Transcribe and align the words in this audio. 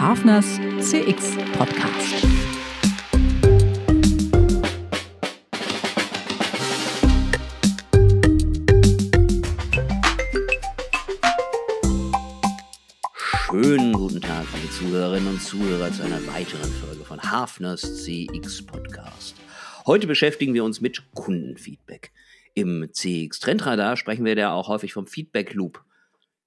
Hafners 0.00 0.60
CX 0.78 1.36
Podcast. 1.54 2.24
Schönen 13.50 13.92
guten 13.92 14.20
Tag, 14.20 14.46
liebe 14.54 14.70
Zuhörerinnen 14.70 15.30
und 15.30 15.42
Zuhörer, 15.42 15.90
zu 15.90 16.04
einer 16.04 16.24
weiteren 16.28 16.70
Folge 16.70 17.04
von 17.04 17.20
Hafners 17.20 18.04
CX 18.04 18.64
Podcast. 18.66 19.34
Heute 19.84 20.06
beschäftigen 20.06 20.54
wir 20.54 20.62
uns 20.62 20.80
mit 20.80 21.02
Kundenfeedback. 21.14 22.12
Im 22.54 22.88
CX 22.92 23.40
Trendradar 23.40 23.96
sprechen 23.96 24.24
wir 24.24 24.36
da 24.36 24.52
auch 24.52 24.68
häufig 24.68 24.92
vom 24.92 25.08
Feedback 25.08 25.54
Loop. 25.54 25.82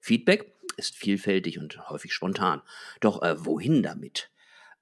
Feedback 0.00 0.51
ist 0.76 0.96
vielfältig 0.96 1.58
und 1.58 1.88
häufig 1.88 2.12
spontan. 2.12 2.62
Doch 3.00 3.22
äh, 3.22 3.34
wohin 3.44 3.82
damit? 3.82 4.30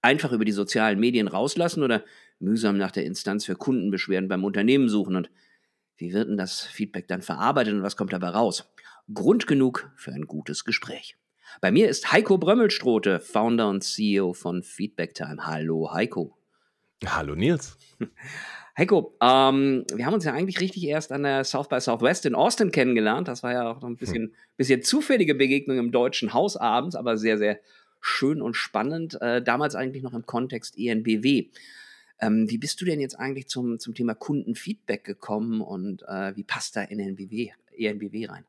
Einfach 0.03 0.33
über 0.33 0.45
die 0.45 0.53
sozialen 0.53 0.99
Medien 0.99 1.29
rauslassen 1.29 1.83
oder 1.83 2.05
mühsam 2.39 2.79
nach 2.79 2.91
der 2.91 3.05
Instanz 3.05 3.45
für 3.45 3.57
Kundenbeschwerden 3.57 4.29
beim 4.29 4.45
Unternehmen 4.45 4.89
suchen? 4.89 5.17
Und 5.17 5.31
wie 5.97 6.13
wird 6.13 6.29
denn 6.29 6.37
das 6.37 6.61
Feedback 6.61 7.09
dann 7.09 7.23
verarbeitet 7.23 7.75
und 7.75 7.83
was 7.83 7.97
kommt 7.97 8.13
dabei 8.13 8.31
raus? 8.31 8.73
Grund 9.13 9.47
genug 9.47 9.91
für 9.97 10.13
ein 10.13 10.27
gutes 10.27 10.65
Gespräch. 10.65 11.17
Bei 11.61 11.71
mir 11.73 11.89
ist 11.89 12.13
Heiko 12.13 12.39
Brömmelstrote, 12.39 13.21
Founder 13.21 13.69
und 13.69 13.83
CEO 13.83 14.33
von 14.33 14.63
Feedback 14.63 15.15
Time. 15.15 15.47
Hallo 15.47 15.93
Heiko. 15.93 16.39
Hallo 17.05 17.35
Nils. 17.35 17.77
Heiko, 18.79 19.17
ähm, 19.21 19.85
wir 19.93 20.07
haben 20.07 20.15
uns 20.15 20.25
ja 20.25 20.33
eigentlich 20.33 20.61
richtig 20.61 20.85
erst 20.85 21.13
an 21.13 21.23
der 21.23 21.45
South 21.45 21.69
by 21.69 21.81
Southwest 21.81 22.27
in 22.27 22.35
Austin 22.35 22.71
kennengelernt. 22.71 23.29
Das 23.29 23.43
war 23.43 23.53
ja 23.53 23.71
auch 23.71 23.81
noch 23.81 23.89
ein 23.89 23.97
bisschen, 23.97 24.25
hm. 24.25 24.35
bisschen 24.57 24.83
zufällige 24.83 25.35
Begegnung 25.35 25.79
im 25.79 25.93
Deutschen 25.93 26.33
Haus 26.33 26.57
abends, 26.57 26.97
aber 26.97 27.17
sehr, 27.17 27.39
sehr 27.39 27.59
schön 28.01 28.41
und 28.41 28.55
spannend. 28.55 29.21
Äh, 29.21 29.43
damals 29.43 29.75
eigentlich 29.75 30.03
noch 30.03 30.15
im 30.15 30.27
Kontext 30.27 30.79
ENBW. 30.79 31.49
Ähm, 32.21 32.51
wie 32.51 32.59
bist 32.59 32.81
du 32.81 32.85
denn 32.85 33.01
jetzt 33.01 33.19
eigentlich 33.19 33.49
zum, 33.49 33.79
zum 33.79 33.95
Thema 33.95 34.15
Kundenfeedback 34.15 35.05
gekommen 35.05 35.61
und 35.61 36.03
äh, 36.03 36.37
wie 36.37 36.45
passt 36.45 36.77
da 36.77 36.83
ENBW, 36.83 37.51
ENBW 37.77 38.27
rein? 38.27 38.45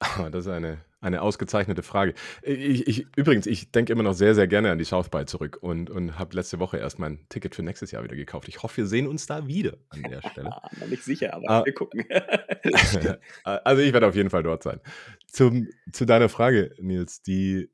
Das 0.32 0.46
ist 0.46 0.52
eine, 0.52 0.78
eine 1.02 1.20
ausgezeichnete 1.20 1.82
Frage. 1.82 2.14
Ich, 2.42 2.86
ich, 2.86 3.06
übrigens, 3.16 3.46
ich 3.46 3.70
denke 3.72 3.92
immer 3.92 4.04
noch 4.04 4.14
sehr, 4.14 4.34
sehr 4.34 4.46
gerne 4.46 4.70
an 4.70 4.78
die 4.78 4.84
South 4.84 5.10
by 5.10 5.26
zurück 5.26 5.58
und, 5.60 5.90
und 5.90 6.18
habe 6.18 6.34
letzte 6.34 6.60
Woche 6.60 6.78
erst 6.78 6.98
mein 6.98 7.18
Ticket 7.28 7.54
für 7.54 7.62
nächstes 7.62 7.90
Jahr 7.90 8.04
wieder 8.04 8.16
gekauft. 8.16 8.48
Ich 8.48 8.62
hoffe, 8.62 8.78
wir 8.78 8.86
sehen 8.86 9.06
uns 9.06 9.26
da 9.26 9.46
wieder 9.46 9.76
an 9.90 10.02
der 10.04 10.22
Stelle. 10.30 10.50
Nicht 10.88 11.04
sicher, 11.04 11.34
aber 11.34 11.50
ah, 11.50 11.64
wir 11.64 11.74
gucken. 11.74 12.04
also 13.44 13.82
ich 13.82 13.92
werde 13.92 14.06
auf 14.06 14.14
jeden 14.14 14.30
Fall 14.30 14.44
dort 14.44 14.62
sein. 14.62 14.80
Zum, 15.26 15.68
zu 15.92 16.04
deiner 16.06 16.28
Frage, 16.28 16.74
Nils, 16.78 17.22
die 17.22 17.68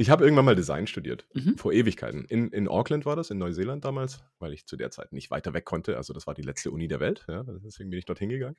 ich 0.00 0.10
habe 0.10 0.22
irgendwann 0.22 0.44
mal 0.44 0.54
Design 0.54 0.86
studiert, 0.86 1.26
mhm. 1.34 1.58
vor 1.58 1.72
Ewigkeiten. 1.72 2.24
In, 2.26 2.52
in 2.52 2.68
Auckland 2.68 3.04
war 3.04 3.16
das, 3.16 3.30
in 3.30 3.38
Neuseeland 3.38 3.84
damals, 3.84 4.20
weil 4.38 4.52
ich 4.52 4.64
zu 4.64 4.76
der 4.76 4.92
Zeit 4.92 5.12
nicht 5.12 5.32
weiter 5.32 5.54
weg 5.54 5.64
konnte. 5.64 5.96
Also 5.96 6.12
das 6.12 6.28
war 6.28 6.34
die 6.34 6.42
letzte 6.42 6.70
Uni 6.70 6.86
der 6.86 7.00
Welt, 7.00 7.24
ja, 7.26 7.42
deswegen 7.64 7.90
bin 7.90 7.98
ich 7.98 8.04
dorthin 8.04 8.28
gegangen. 8.28 8.56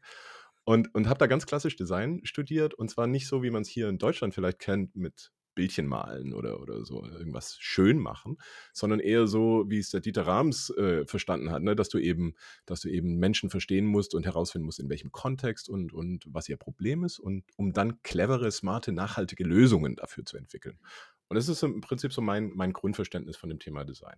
Und, 0.65 0.93
und 0.93 1.07
habe 1.07 1.17
da 1.17 1.27
ganz 1.27 1.45
klassisch 1.45 1.75
Design 1.75 2.21
studiert 2.23 2.73
und 2.73 2.89
zwar 2.89 3.07
nicht 3.07 3.27
so, 3.27 3.41
wie 3.41 3.49
man 3.49 3.63
es 3.63 3.69
hier 3.69 3.89
in 3.89 3.97
Deutschland 3.97 4.35
vielleicht 4.35 4.59
kennt, 4.59 4.95
mit 4.95 5.31
Bildchen 5.59 5.87
malen 5.87 6.33
oder, 6.33 6.61
oder 6.61 6.85
so 6.85 7.03
irgendwas 7.03 7.57
schön 7.59 7.99
machen, 7.99 8.37
sondern 8.71 9.01
eher 9.01 9.27
so, 9.27 9.65
wie 9.67 9.79
es 9.79 9.89
der 9.89 9.99
Dieter 9.99 10.25
Rams 10.25 10.69
äh, 10.69 11.05
verstanden 11.05 11.51
hat, 11.51 11.61
ne? 11.61 11.75
dass 11.75 11.89
du 11.89 11.97
eben, 11.97 12.35
dass 12.65 12.79
du 12.79 12.87
eben 12.87 13.17
Menschen 13.17 13.49
verstehen 13.49 13.85
musst 13.85 14.15
und 14.15 14.25
herausfinden 14.25 14.65
musst, 14.65 14.79
in 14.79 14.89
welchem 14.89 15.11
Kontext 15.11 15.67
und, 15.67 15.91
und 15.91 16.23
was 16.29 16.47
ihr 16.47 16.55
Problem 16.55 17.03
ist 17.03 17.19
und 17.19 17.43
um 17.57 17.73
dann 17.73 18.01
clevere, 18.03 18.49
smarte, 18.51 18.93
nachhaltige 18.93 19.43
Lösungen 19.43 19.97
dafür 19.97 20.23
zu 20.23 20.37
entwickeln. 20.37 20.79
Und 21.27 21.35
das 21.35 21.49
ist 21.49 21.61
im 21.61 21.81
Prinzip 21.81 22.13
so 22.13 22.21
mein, 22.21 22.51
mein 22.55 22.71
Grundverständnis 22.71 23.35
von 23.35 23.49
dem 23.49 23.59
Thema 23.59 23.83
Design. 23.83 24.17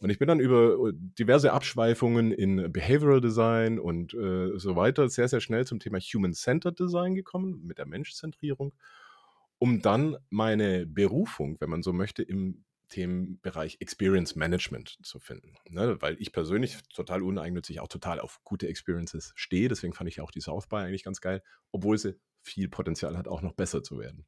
Und 0.00 0.10
ich 0.10 0.18
bin 0.18 0.28
dann 0.28 0.40
über 0.40 0.88
äh, 0.88 0.92
diverse 0.94 1.52
Abschweifungen 1.52 2.30
in 2.32 2.72
Behavioral 2.72 3.20
Design 3.20 3.78
und 3.78 4.14
äh, 4.14 4.56
so 4.56 4.76
weiter 4.76 5.08
sehr, 5.08 5.28
sehr 5.28 5.40
schnell 5.40 5.66
zum 5.66 5.80
Thema 5.80 5.98
Human-Centered 5.98 6.78
Design 6.78 7.14
gekommen, 7.14 7.60
mit 7.64 7.78
der 7.78 7.86
Menschzentrierung, 7.86 8.72
um 9.58 9.82
dann 9.82 10.16
meine 10.30 10.86
Berufung, 10.86 11.56
wenn 11.60 11.70
man 11.70 11.82
so 11.82 11.92
möchte, 11.92 12.22
im 12.22 12.64
Themenbereich 12.88 13.78
Experience 13.80 14.34
Management 14.36 14.98
zu 15.02 15.18
finden. 15.18 15.54
Ne? 15.68 16.00
Weil 16.00 16.16
ich 16.20 16.32
persönlich 16.32 16.78
total 16.94 17.22
uneigennützig 17.22 17.80
auch 17.80 17.88
total 17.88 18.20
auf 18.20 18.40
gute 18.44 18.68
Experiences 18.68 19.32
stehe. 19.34 19.68
Deswegen 19.68 19.92
fand 19.92 20.08
ich 20.08 20.20
auch 20.20 20.30
die 20.30 20.40
South 20.40 20.68
by 20.68 20.76
eigentlich 20.76 21.04
ganz 21.04 21.20
geil, 21.20 21.42
obwohl 21.70 21.98
sie 21.98 22.18
viel 22.42 22.68
Potenzial 22.68 23.16
hat, 23.18 23.28
auch 23.28 23.42
noch 23.42 23.52
besser 23.52 23.82
zu 23.82 23.98
werden. 23.98 24.24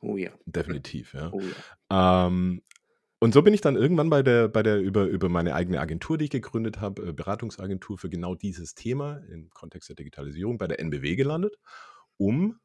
Oh 0.00 0.16
ja. 0.16 0.30
Definitiv, 0.44 1.14
ja. 1.14 1.32
Oh 1.32 1.40
ja. 1.40 2.26
Ähm, 2.26 2.62
und 3.24 3.32
so 3.32 3.40
bin 3.40 3.54
ich 3.54 3.62
dann 3.62 3.74
irgendwann 3.74 4.10
bei 4.10 4.22
der, 4.22 4.48
bei 4.48 4.62
der, 4.62 4.78
über, 4.78 5.06
über 5.06 5.30
meine 5.30 5.54
eigene 5.54 5.80
Agentur, 5.80 6.18
die 6.18 6.26
ich 6.26 6.30
gegründet 6.30 6.82
habe, 6.82 7.08
äh, 7.08 7.12
Beratungsagentur 7.14 7.96
für 7.96 8.10
genau 8.10 8.34
dieses 8.34 8.74
Thema 8.74 9.22
im 9.30 9.48
Kontext 9.48 9.88
der 9.88 9.96
Digitalisierung 9.96 10.58
bei 10.58 10.66
der 10.66 10.78
NBW 10.78 11.16
gelandet, 11.16 11.56
um 12.18 12.60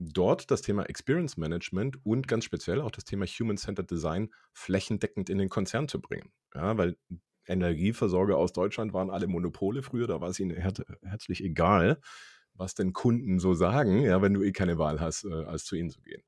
dort 0.00 0.50
das 0.50 0.60
Thema 0.62 0.82
Experience 0.86 1.36
Management 1.36 2.04
und 2.04 2.26
ganz 2.26 2.44
speziell 2.44 2.80
auch 2.80 2.90
das 2.90 3.04
Thema 3.04 3.26
Human-Centered 3.26 3.88
Design 3.88 4.30
flächendeckend 4.52 5.30
in 5.30 5.38
den 5.38 5.48
Konzern 5.48 5.86
zu 5.86 6.00
bringen. 6.00 6.32
Ja, 6.52 6.76
weil 6.76 6.96
Energieversorger 7.46 8.36
aus 8.36 8.52
Deutschland 8.52 8.92
waren 8.92 9.08
alle 9.08 9.28
Monopole 9.28 9.84
früher, 9.84 10.08
da 10.08 10.20
war 10.20 10.30
es 10.30 10.40
ihnen 10.40 10.50
her 10.50 10.72
herzlich 11.04 11.44
egal, 11.44 12.00
was 12.54 12.74
denn 12.74 12.92
Kunden 12.92 13.38
so 13.38 13.54
sagen, 13.54 14.02
ja, 14.02 14.20
wenn 14.20 14.34
du 14.34 14.42
eh 14.42 14.50
keine 14.50 14.78
Wahl 14.78 14.98
hast, 14.98 15.26
äh, 15.26 15.44
als 15.44 15.64
zu 15.64 15.76
ihnen 15.76 15.90
zu 15.90 16.02
gehen. 16.02 16.24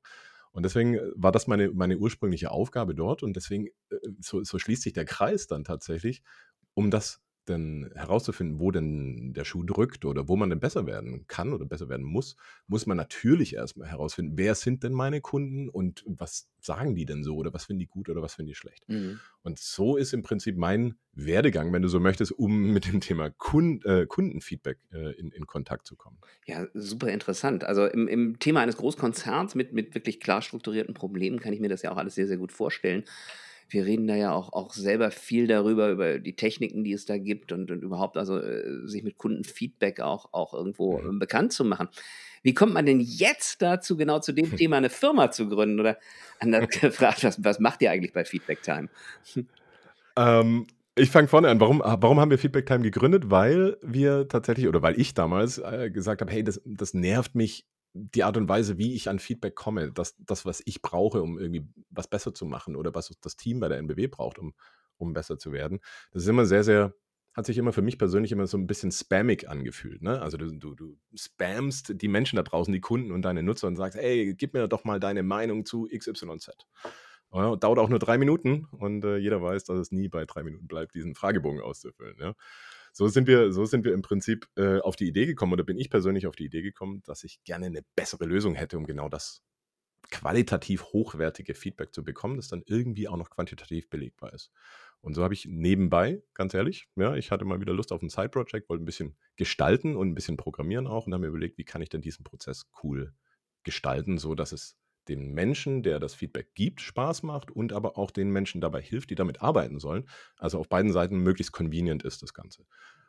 Und 0.55 0.63
deswegen 0.63 0.93
äh, 0.95 1.11
war 1.15 1.33
das 1.33 1.47
meine, 1.47 1.69
meine 1.71 1.97
ursprüngliche 1.97 2.49
Aufgabe 2.49 2.95
dort 2.95 3.23
und 3.23 3.35
deswegen, 3.35 3.67
äh, 3.89 3.97
so, 4.21 4.41
so 4.43 4.57
schließt 4.57 4.83
sich 4.83 4.93
der 4.93 5.03
Kreis 5.03 5.47
dann 5.47 5.65
tatsächlich, 5.65 6.23
um 6.73 6.91
das 6.91 7.21
denn 7.49 7.91
herauszufinden, 7.95 8.59
wo 8.59 8.71
denn 8.71 9.33
der 9.33 9.45
Schuh 9.45 9.63
drückt 9.63 10.05
oder 10.05 10.27
wo 10.27 10.35
man 10.35 10.49
denn 10.49 10.59
besser 10.59 10.85
werden 10.85 11.25
kann 11.27 11.53
oder 11.53 11.65
besser 11.65 11.89
werden 11.89 12.05
muss, 12.05 12.35
muss 12.67 12.85
man 12.85 12.97
natürlich 12.97 13.55
erstmal 13.55 13.87
herausfinden, 13.87 14.33
wer 14.35 14.55
sind 14.55 14.83
denn 14.83 14.93
meine 14.93 15.21
Kunden 15.21 15.69
und 15.69 16.03
was 16.07 16.49
sagen 16.59 16.95
die 16.95 17.05
denn 17.05 17.23
so 17.23 17.35
oder 17.35 17.53
was 17.53 17.65
finden 17.65 17.79
die 17.79 17.87
gut 17.87 18.09
oder 18.09 18.21
was 18.21 18.35
finden 18.35 18.49
die 18.49 18.55
schlecht. 18.55 18.87
Mhm. 18.89 19.19
Und 19.43 19.59
so 19.59 19.97
ist 19.97 20.13
im 20.13 20.23
Prinzip 20.23 20.57
mein 20.57 20.95
Werdegang, 21.13 21.71
wenn 21.71 21.81
du 21.81 21.87
so 21.87 21.99
möchtest, 21.99 22.31
um 22.31 22.71
mit 22.73 22.87
dem 22.87 23.01
Thema 23.01 23.29
Kund, 23.29 23.85
äh, 23.85 24.05
Kundenfeedback 24.05 24.79
äh, 24.91 25.11
in, 25.19 25.31
in 25.31 25.45
Kontakt 25.45 25.87
zu 25.87 25.95
kommen. 25.95 26.17
Ja, 26.45 26.67
super 26.73 27.09
interessant. 27.09 27.63
Also 27.63 27.85
im, 27.85 28.07
im 28.07 28.39
Thema 28.39 28.61
eines 28.61 28.77
Großkonzerns 28.77 29.55
mit, 29.55 29.73
mit 29.73 29.95
wirklich 29.95 30.19
klar 30.19 30.41
strukturierten 30.41 30.93
Problemen 30.93 31.39
kann 31.39 31.53
ich 31.53 31.59
mir 31.59 31.69
das 31.69 31.81
ja 31.81 31.91
auch 31.91 31.97
alles 31.97 32.15
sehr, 32.15 32.27
sehr 32.27 32.37
gut 32.37 32.51
vorstellen 32.51 33.05
wir 33.69 33.85
reden 33.85 34.07
da 34.07 34.15
ja 34.15 34.31
auch, 34.31 34.53
auch 34.53 34.73
selber 34.73 35.11
viel 35.11 35.47
darüber, 35.47 35.89
über 35.89 36.19
die 36.19 36.35
Techniken, 36.35 36.83
die 36.83 36.93
es 36.93 37.05
da 37.05 37.17
gibt 37.17 37.51
und, 37.51 37.71
und 37.71 37.83
überhaupt 37.83 38.17
also 38.17 38.39
äh, 38.39 38.87
sich 38.87 39.03
mit 39.03 39.17
Kundenfeedback 39.17 39.99
auch, 40.01 40.33
auch 40.33 40.53
irgendwo 40.53 40.99
mhm. 40.99 41.19
bekannt 41.19 41.53
zu 41.53 41.65
machen. 41.65 41.89
Wie 42.43 42.53
kommt 42.53 42.73
man 42.73 42.85
denn 42.85 42.99
jetzt 42.99 43.61
dazu, 43.61 43.97
genau 43.97 44.19
zu 44.19 44.31
dem 44.31 44.55
Thema 44.55 44.77
eine 44.77 44.91
Firma 44.91 45.31
zu 45.31 45.49
gründen? 45.49 45.79
Oder 45.79 45.97
anders 46.39 46.69
gefragt, 46.69 47.23
was, 47.23 47.43
was 47.43 47.59
macht 47.59 47.81
ihr 47.81 47.89
eigentlich 47.89 48.13
bei 48.13 48.23
Feedback 48.23 48.61
Time? 48.61 48.89
Ähm, 50.15 50.67
ich 50.95 51.09
fange 51.09 51.27
vorne 51.27 51.49
an. 51.49 51.59
Warum, 51.59 51.81
warum 51.83 52.19
haben 52.19 52.29
wir 52.29 52.37
Feedback 52.37 52.67
Time 52.67 52.81
gegründet? 52.81 53.31
Weil 53.31 53.77
wir 53.81 54.27
tatsächlich, 54.27 54.67
oder 54.67 54.81
weil 54.81 54.99
ich 54.99 55.13
damals 55.15 55.57
äh, 55.57 55.89
gesagt 55.91 56.21
habe, 56.21 56.31
hey, 56.31 56.43
das, 56.43 56.61
das 56.65 56.93
nervt 56.93 57.33
mich 57.33 57.65
die 57.97 58.23
Art 58.23 58.35
und 58.35 58.49
Weise, 58.49 58.77
wie 58.77 58.93
ich 58.93 59.07
an 59.07 59.19
Feedback 59.19 59.55
komme, 59.55 59.91
das, 59.91 60.15
das, 60.19 60.45
was 60.45 60.61
ich 60.65 60.81
brauche, 60.81 61.21
um 61.21 61.39
irgendwie 61.39 61.65
was 61.89 62.09
besser 62.09 62.33
zu 62.33 62.45
machen 62.45 62.75
oder 62.75 62.93
was 62.93 63.11
das 63.21 63.37
Team 63.37 63.61
bei 63.61 63.69
der 63.69 63.77
NBW 63.77 64.07
braucht, 64.07 64.37
um, 64.37 64.53
um 64.97 65.13
besser 65.13 65.39
zu 65.39 65.53
werden, 65.53 65.79
das 66.11 66.23
ist 66.23 66.27
immer 66.27 66.45
sehr, 66.45 66.65
sehr, 66.65 66.93
hat 67.33 67.45
sich 67.45 67.57
immer 67.57 67.71
für 67.71 67.81
mich 67.81 67.97
persönlich 67.97 68.33
immer 68.33 68.47
so 68.47 68.57
ein 68.57 68.67
bisschen 68.67 68.91
spammig 68.91 69.49
angefühlt. 69.49 70.01
Ne? 70.01 70.21
Also 70.21 70.35
du, 70.37 70.51
du, 70.51 70.75
du 70.75 70.97
spammst 71.15 72.01
die 72.01 72.07
Menschen 72.09 72.35
da 72.35 72.43
draußen, 72.43 72.73
die 72.73 72.81
Kunden 72.81 73.11
und 73.11 73.23
deine 73.23 73.43
Nutzer 73.43 73.67
und 73.67 73.77
sagst, 73.77 73.97
ey, 73.97 74.35
gib 74.35 74.53
mir 74.53 74.67
doch 74.67 74.83
mal 74.83 74.99
deine 74.99 75.23
Meinung 75.23 75.65
zu 75.65 75.87
XYZ. 75.87 76.51
Ja, 77.33 77.55
dauert 77.55 77.79
auch 77.79 77.89
nur 77.89 77.99
drei 77.99 78.17
Minuten 78.17 78.67
und 78.71 79.03
äh, 79.03 79.17
jeder 79.17 79.41
weiß, 79.41 79.63
dass 79.65 79.77
es 79.77 79.91
nie 79.91 80.09
bei 80.09 80.25
drei 80.25 80.43
Minuten 80.43 80.67
bleibt, 80.67 80.95
diesen 80.95 81.15
Fragebogen 81.15 81.61
auszufüllen. 81.61 82.17
Ja? 82.19 82.33
So 82.97 83.09
sind 83.09 83.27
wir, 83.27 83.51
so 83.51 83.65
sind 83.65 83.83
wir 83.83 83.93
im 83.93 84.01
Prinzip 84.01 84.47
äh, 84.55 84.79
auf 84.79 84.95
die 84.95 85.07
Idee 85.07 85.25
gekommen, 85.25 85.51
oder 85.51 85.65
bin 85.65 85.77
ich 85.77 85.89
persönlich 85.89 86.27
auf 86.27 86.35
die 86.37 86.45
Idee 86.45 86.61
gekommen, 86.61 87.03
dass 87.03 87.25
ich 87.25 87.43
gerne 87.43 87.65
eine 87.65 87.81
bessere 87.93 88.23
Lösung 88.23 88.55
hätte, 88.55 88.77
um 88.77 88.85
genau 88.85 89.09
das 89.09 89.43
qualitativ 90.11 90.85
hochwertige 90.85 91.55
Feedback 91.55 91.93
zu 91.93 92.05
bekommen, 92.05 92.37
das 92.37 92.47
dann 92.47 92.63
irgendwie 92.65 93.09
auch 93.09 93.17
noch 93.17 93.29
quantitativ 93.31 93.89
belegbar 93.89 94.31
ist. 94.33 94.49
Und 95.01 95.13
so 95.13 95.23
habe 95.23 95.33
ich 95.33 95.45
nebenbei, 95.45 96.23
ganz 96.33 96.53
ehrlich, 96.53 96.87
ja, 96.95 97.15
ich 97.15 97.31
hatte 97.31 97.43
mal 97.43 97.59
wieder 97.59 97.73
Lust 97.73 97.91
auf 97.91 98.01
ein 98.01 98.09
Side-Project, 98.09 98.69
wollte 98.69 98.83
ein 98.83 98.85
bisschen 98.85 99.17
gestalten 99.35 99.97
und 99.97 100.07
ein 100.07 100.15
bisschen 100.15 100.37
programmieren 100.37 100.87
auch 100.87 101.05
und 101.05 101.13
habe 101.13 101.23
mir 101.23 101.27
überlegt, 101.27 101.57
wie 101.57 101.65
kann 101.65 101.81
ich 101.81 101.89
denn 101.89 102.01
diesen 102.01 102.23
Prozess 102.23 102.69
cool 102.81 103.13
gestalten, 103.63 104.17
so 104.19 104.35
dass 104.35 104.53
es 104.53 104.77
dem 105.09 105.33
Menschen, 105.33 105.83
der 105.83 105.99
das 105.99 106.13
Feedback 106.13 106.53
gibt, 106.55 106.81
Spaß 106.81 107.23
macht 107.23 107.51
und 107.51 107.73
aber 107.73 107.97
auch 107.97 108.11
den 108.11 108.29
Menschen 108.29 108.61
dabei 108.61 108.81
hilft, 108.81 109.09
die 109.09 109.15
damit 109.15 109.41
arbeiten 109.41 109.79
sollen. 109.79 110.07
Also 110.37 110.59
auf 110.59 110.69
beiden 110.69 110.91
Seiten 110.91 111.19
möglichst 111.19 111.51
convenient 111.51 112.03
ist 112.03 112.21
das 112.21 112.33
Ganze. 112.33 112.65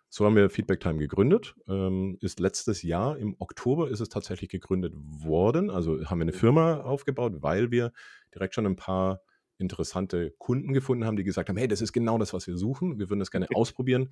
So 0.09 0.25
haben 0.25 0.37
wir 0.37 0.51
Feedback 0.51 0.81
Time 0.81 0.99
gegründet. 0.99 1.55
Ähm, 1.69 2.17
ist 2.21 2.39
letztes 2.41 2.83
Jahr 2.83 3.19
im 3.19 3.35
Oktober 3.39 3.91
ist 3.91 4.01
es 4.01 4.09
tatsächlich 4.09 4.51
gegründet 4.51 4.95
worden. 4.97 5.71
Also 5.71 6.05
haben 6.05 6.19
wir 6.19 6.25
eine 6.25 6.33
Firma 6.33 6.81
aufgebaut, 6.81 7.43
weil 7.43 7.71
wir 7.71 7.93
direkt 8.35 8.55
schon 8.55 8.67
ein 8.67 8.77
paar 8.77 9.21
interessante 9.59 10.33
Kunden 10.39 10.73
gefunden 10.73 11.05
haben, 11.05 11.17
die 11.17 11.25
gesagt 11.25 11.49
haben, 11.49 11.57
hey, 11.57 11.67
das 11.67 11.81
ist 11.81 11.93
genau 11.93 12.19
das, 12.19 12.33
was 12.35 12.47
wir 12.47 12.57
suchen. 12.57 12.99
Wir 12.99 13.09
würden 13.09 13.21
das 13.21 13.31
gerne 13.31 13.49
ausprobieren 13.55 14.11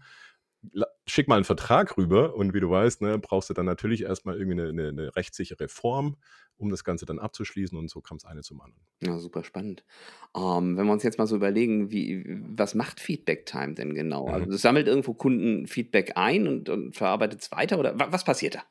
schick 1.07 1.29
mal 1.29 1.37
einen 1.37 1.45
Vertrag 1.45 1.97
rüber 1.97 2.35
und 2.35 2.55
wie 2.55 2.61
du 2.61 2.71
weißt, 2.71 3.03
ne, 3.03 3.19
brauchst 3.19 3.51
du 3.51 3.55
dann 3.55 3.67
natürlich 3.67 4.03
erstmal 4.03 4.37
irgendwie 4.37 4.61
eine, 4.61 4.69
eine, 4.71 4.89
eine 4.89 5.17
rechtssichere 5.17 5.69
Form, 5.69 6.17
um 6.57 6.71
das 6.71 6.85
Ganze 6.85 7.05
dann 7.05 7.19
abzuschließen 7.19 7.77
und 7.77 7.91
so 7.91 8.01
kam 8.01 8.17
es 8.17 8.25
eine 8.25 8.43
zum 8.43 8.61
anderen. 8.61 8.85
Ja, 9.03 9.19
super 9.19 9.45
spannend. 9.45 9.85
Ähm, 10.37 10.77
wenn 10.77 10.87
wir 10.87 10.93
uns 10.93 11.03
jetzt 11.03 11.19
mal 11.19 11.27
so 11.27 11.37
überlegen, 11.37 11.91
wie, 11.91 12.25
was 12.49 12.75
macht 12.75 13.01
Feedback 13.01 13.47
Time 13.47 13.75
denn 13.75 13.95
genau? 13.95 14.27
Also, 14.27 14.53
es 14.53 14.63
sammelt 14.63 14.87
irgendwo 14.87 15.15
Kundenfeedback 15.15 16.13
ein 16.17 16.47
und, 16.47 16.69
und 16.69 16.97
verarbeitet 16.97 17.43
es 17.43 17.51
weiter 17.51 17.79
oder 17.79 17.95
was 17.97 18.25
passiert 18.25 18.55
da? 18.55 18.63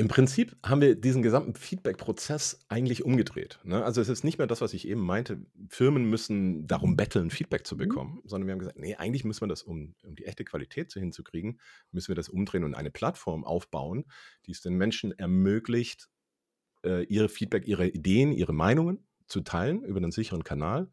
Im 0.00 0.06
Prinzip 0.06 0.56
haben 0.64 0.80
wir 0.80 0.94
diesen 0.94 1.22
gesamten 1.22 1.56
Feedback-Prozess 1.56 2.60
eigentlich 2.68 3.04
umgedreht. 3.04 3.58
Ne? 3.64 3.84
Also 3.84 4.00
es 4.00 4.08
ist 4.08 4.22
nicht 4.22 4.38
mehr 4.38 4.46
das, 4.46 4.60
was 4.60 4.72
ich 4.72 4.86
eben 4.86 5.00
meinte, 5.00 5.44
Firmen 5.68 6.08
müssen 6.08 6.68
darum 6.68 6.96
betteln, 6.96 7.30
Feedback 7.30 7.66
zu 7.66 7.74
mhm. 7.74 7.78
bekommen, 7.78 8.20
sondern 8.24 8.46
wir 8.46 8.52
haben 8.52 8.60
gesagt, 8.60 8.78
nee, 8.78 8.94
eigentlich 8.94 9.24
müssen 9.24 9.40
wir 9.40 9.48
das, 9.48 9.64
um, 9.64 9.96
um 10.04 10.14
die 10.14 10.26
echte 10.26 10.44
Qualität 10.44 10.92
hinzukriegen, 10.92 11.58
müssen 11.90 12.08
wir 12.08 12.14
das 12.14 12.28
umdrehen 12.28 12.62
und 12.62 12.76
eine 12.76 12.92
Plattform 12.92 13.42
aufbauen, 13.44 14.04
die 14.46 14.52
es 14.52 14.60
den 14.60 14.76
Menschen 14.76 15.10
ermöglicht, 15.18 16.08
äh, 16.84 17.02
ihre 17.06 17.28
Feedback, 17.28 17.66
ihre 17.66 17.88
Ideen, 17.88 18.30
ihre 18.30 18.52
Meinungen 18.52 19.04
zu 19.26 19.40
teilen 19.40 19.82
über 19.82 19.98
einen 19.98 20.12
sicheren 20.12 20.44
Kanal 20.44 20.92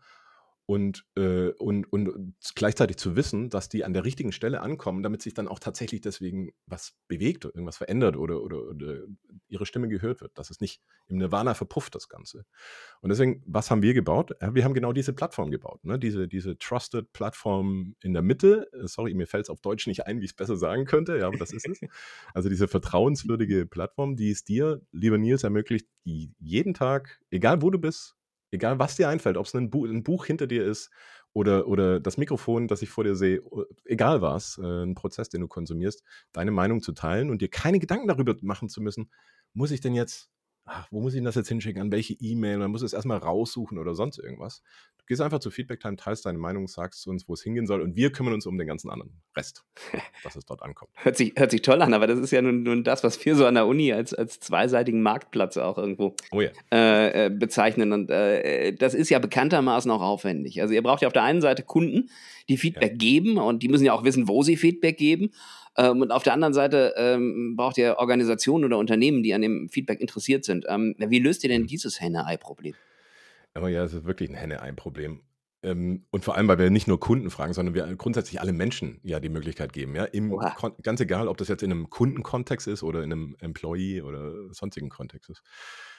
und, 0.67 1.06
äh, 1.15 1.50
und, 1.50 1.85
und 1.91 2.33
gleichzeitig 2.56 2.97
zu 2.97 3.15
wissen, 3.15 3.50
dass 3.50 3.69
die 3.69 3.83
an 3.83 3.94
der 3.94 4.03
richtigen 4.03 4.31
Stelle 4.31 4.62
ankommen, 4.62 5.03
damit 5.03 5.21
sich 5.21 5.35
dann 5.35 5.47
auch 5.47 5.59
tatsächlich 5.59 6.01
deswegen 6.01 6.53
was 6.65 6.95
bewegt, 7.07 7.45
oder 7.45 7.56
irgendwas 7.56 7.77
verändert 7.77 8.17
oder, 8.17 8.41
oder, 8.41 8.63
oder 8.63 9.03
ihre 9.47 9.65
Stimme 9.65 9.88
gehört 9.88 10.21
wird, 10.21 10.38
dass 10.38 10.50
es 10.50 10.62
nicht 10.62 10.81
im 11.07 11.17
Nirvana 11.17 11.53
verpufft, 11.53 11.94
das 11.94 12.09
Ganze. 12.09 12.45
Und 13.01 13.09
deswegen, 13.09 13.44
was 13.45 13.69
haben 13.69 13.83
wir 13.83 13.94
gebaut? 13.94 14.31
Wir 14.39 14.63
haben 14.63 14.73
genau 14.73 14.91
diese 14.91 15.13
Plattform 15.13 15.51
gebaut, 15.51 15.83
ne? 15.83 16.00
diese, 16.00 16.27
diese 16.27 16.57
Trusted 16.57 17.13
Plattform 17.13 17.95
in 18.01 18.13
der 18.13 18.23
Mitte. 18.23 18.67
Äh, 18.73 18.88
sorry, 18.88 19.13
mir 19.13 19.27
fällt 19.27 19.45
es 19.45 19.50
auf 19.51 19.62
Deutsch 19.62 19.85
nicht 19.85 20.07
ein, 20.07 20.19
wie 20.19 20.25
ich 20.25 20.31
es 20.31 20.35
besser 20.35 20.57
sagen 20.57 20.85
könnte, 20.85 21.17
ja, 21.17 21.27
aber 21.27 21.38
das 21.38 21.53
ist 21.53 21.67
es. 21.67 21.79
Also 22.33 22.50
diese 22.50 22.67
vertrauenswürdige 22.67 23.67
Plattform, 23.67 24.15
die 24.15 24.31
es 24.31 24.44
dir, 24.44 24.81
lieber 24.91 25.17
Nils, 25.17 25.44
ermöglicht, 25.44 25.88
die 26.06 26.33
jeden 26.39 26.73
Tag, 26.73 27.21
egal 27.29 27.62
wo 27.62 27.69
du 27.69 27.77
bist, 27.77 28.15
Egal, 28.56 28.80
was 28.80 28.96
dir 28.96 29.10
einfällt, 29.10 29.38
ob 29.38 29.46
es 29.46 29.54
ein, 29.56 29.69
Bu 29.69 29.86
ein 29.86 30.04
Buch 30.04 30.25
hinter 30.25 30.48
dir 30.48 30.66
ist 30.66 30.92
oder, 31.34 31.68
oder 31.68 32.00
das 32.00 32.18
Mikrofon, 32.18 32.68
das 32.68 32.81
ich 32.81 32.90
vor 32.90 33.04
dir 33.04 33.16
sehe, 33.16 33.42
egal 33.86 34.22
was, 34.22 34.57
äh, 34.57 34.84
ein 34.84 34.96
Prozess, 34.96 35.30
den 35.30 35.42
du 35.42 35.48
konsumierst, 35.48 36.04
deine 36.31 36.52
Meinung 36.52 36.81
zu 36.81 36.94
teilen 36.94 37.30
und 37.30 37.42
dir 37.42 37.50
keine 37.50 37.80
Gedanken 37.80 38.07
darüber 38.07 38.36
machen 38.42 38.69
zu 38.69 38.81
müssen, 38.81 39.12
muss 39.54 39.72
ich 39.72 39.81
denn 39.81 39.94
jetzt 39.94 40.30
ach, 40.65 40.88
wo 40.91 41.00
muss 41.01 41.13
ich 41.13 41.17
denn 41.19 41.25
das 41.25 41.35
jetzt 41.35 41.47
hinschicken, 41.47 41.81
an 41.81 41.91
welche 41.91 42.13
E-Mail, 42.13 42.57
man 42.57 42.71
muss 42.71 42.81
es 42.81 42.94
erstmal 42.94 43.19
raussuchen 43.19 43.77
oder 43.77 43.94
sonst 43.94 44.17
irgendwas. 44.17 44.62
Du 44.97 45.06
gehst 45.06 45.21
einfach 45.21 45.39
zu 45.39 45.51
Feedback 45.51 45.79
Time, 45.79 45.95
teilst 45.95 46.25
deine 46.25 46.39
Meinung, 46.39 46.67
sagst 46.67 47.07
uns, 47.07 47.29
wo 47.29 47.33
es 47.33 47.44
hingehen 47.44 47.67
soll 47.67 47.81
und 47.81 47.95
wir 47.95 48.12
kümmern 48.12 48.33
uns 48.33 48.47
um 48.47 48.57
den 48.57 48.67
ganzen 48.67 48.89
anderen 48.89 49.21
Rest, 49.38 49.63
dass 50.23 50.35
es 50.35 50.45
dort 50.45 50.63
ankommt. 50.63 50.91
Hört 50.95 51.17
sich, 51.17 51.33
hört 51.38 51.51
sich 51.51 51.62
toll 51.62 51.81
an, 51.83 51.94
aber 51.94 52.07
das 52.07 52.17
ist 52.17 52.31
ja 52.31 52.41
nun, 52.41 52.63
nun 52.63 52.83
das, 52.83 53.03
was 53.03 53.23
wir 53.23 53.35
so 53.35 53.45
an 53.45 53.53
der 53.53 53.67
Uni 53.67 53.94
als, 53.94 54.15
als 54.15 54.39
zweiseitigen 54.39 55.03
Marktplatz 55.03 55.57
auch 55.57 55.77
irgendwo 55.77 56.15
oh 56.31 56.41
ja. 56.41 56.50
äh, 56.71 57.25
äh 57.25 57.29
bezeichnen 57.29 57.91
und 57.94 58.09
äh, 58.09 58.73
das 58.73 58.95
ist 58.95 59.09
ja 59.09 59.19
bekanntermaßen 59.19 59.91
auch 59.91 60.01
aufwendig. 60.01 60.62
Also 60.62 60.73
ihr 60.73 60.81
braucht 60.81 61.03
ja 61.03 61.07
auf 61.07 61.13
der 61.13 61.23
einen 61.23 61.41
Seite 61.41 61.62
Kunden, 61.62 62.09
die 62.50 62.57
Feedback 62.57 62.94
ja. 62.94 62.97
geben 62.97 63.38
und 63.38 63.62
die 63.62 63.69
müssen 63.69 63.85
ja 63.85 63.94
auch 63.94 64.03
wissen, 64.03 64.27
wo 64.27 64.41
sie 64.41 64.57
Feedback 64.57 64.97
geben 64.97 65.31
ähm, 65.77 66.01
und 66.01 66.12
auf 66.12 66.24
der 66.24 66.33
anderen 66.33 66.54
Seite 66.54 66.94
ähm, 66.98 67.56
braucht 67.56 67.77
ihr 67.77 67.98
Organisationen 67.98 68.66
oder 68.66 68.77
Unternehmen, 68.77 69.24
die 69.24 69.33
an 69.33 69.42
dem 69.42 69.69
Feedback 69.69 70.00
interessiert 70.00 70.45
sind. 70.45 70.66
Ähm, 70.68 70.95
wie 70.98 71.19
löst 71.19 71.44
ihr 71.44 71.50
denn 71.50 71.63
mhm. 71.63 71.68
dieses 71.68 72.00
Henne-Ei-Problem? 72.00 72.75
Aber 73.54 73.69
ja, 73.69 73.83
es 73.83 73.94
ist 73.94 74.06
wirklich 74.06 74.30
ein 74.30 74.36
Henne-Ei-Problem. 74.36 75.22
Ähm, 75.63 76.06
und 76.12 76.24
vor 76.24 76.36
allem, 76.36 76.48
weil 76.48 76.60
wir 76.60 76.69
nicht 76.69 76.88
nur 76.88 77.00
Kunden 77.00 77.30
fragen, 77.30 77.54
sondern 77.54 77.74
wir 77.74 77.95
grundsätzlich 77.95 78.39
alle 78.39 78.54
Menschen 78.54 79.00
ja 79.04 79.19
die 79.19 79.30
Möglichkeit 79.30 79.74
geben. 79.74 79.95
Ja? 79.95 80.06
Im 80.06 80.38
ganz 80.83 81.01
egal, 81.01 81.27
ob 81.27 81.38
das 81.38 81.48
jetzt 81.48 81.63
in 81.63 81.72
einem 81.72 81.89
Kundenkontext 81.89 82.68
ist 82.68 82.83
oder 82.83 83.04
in 83.04 83.12
einem 83.12 83.36
Employee 83.39 84.01
oder 84.01 84.54
sonstigen 84.54 84.89
Kontext 84.89 85.30
ist. 85.30 85.42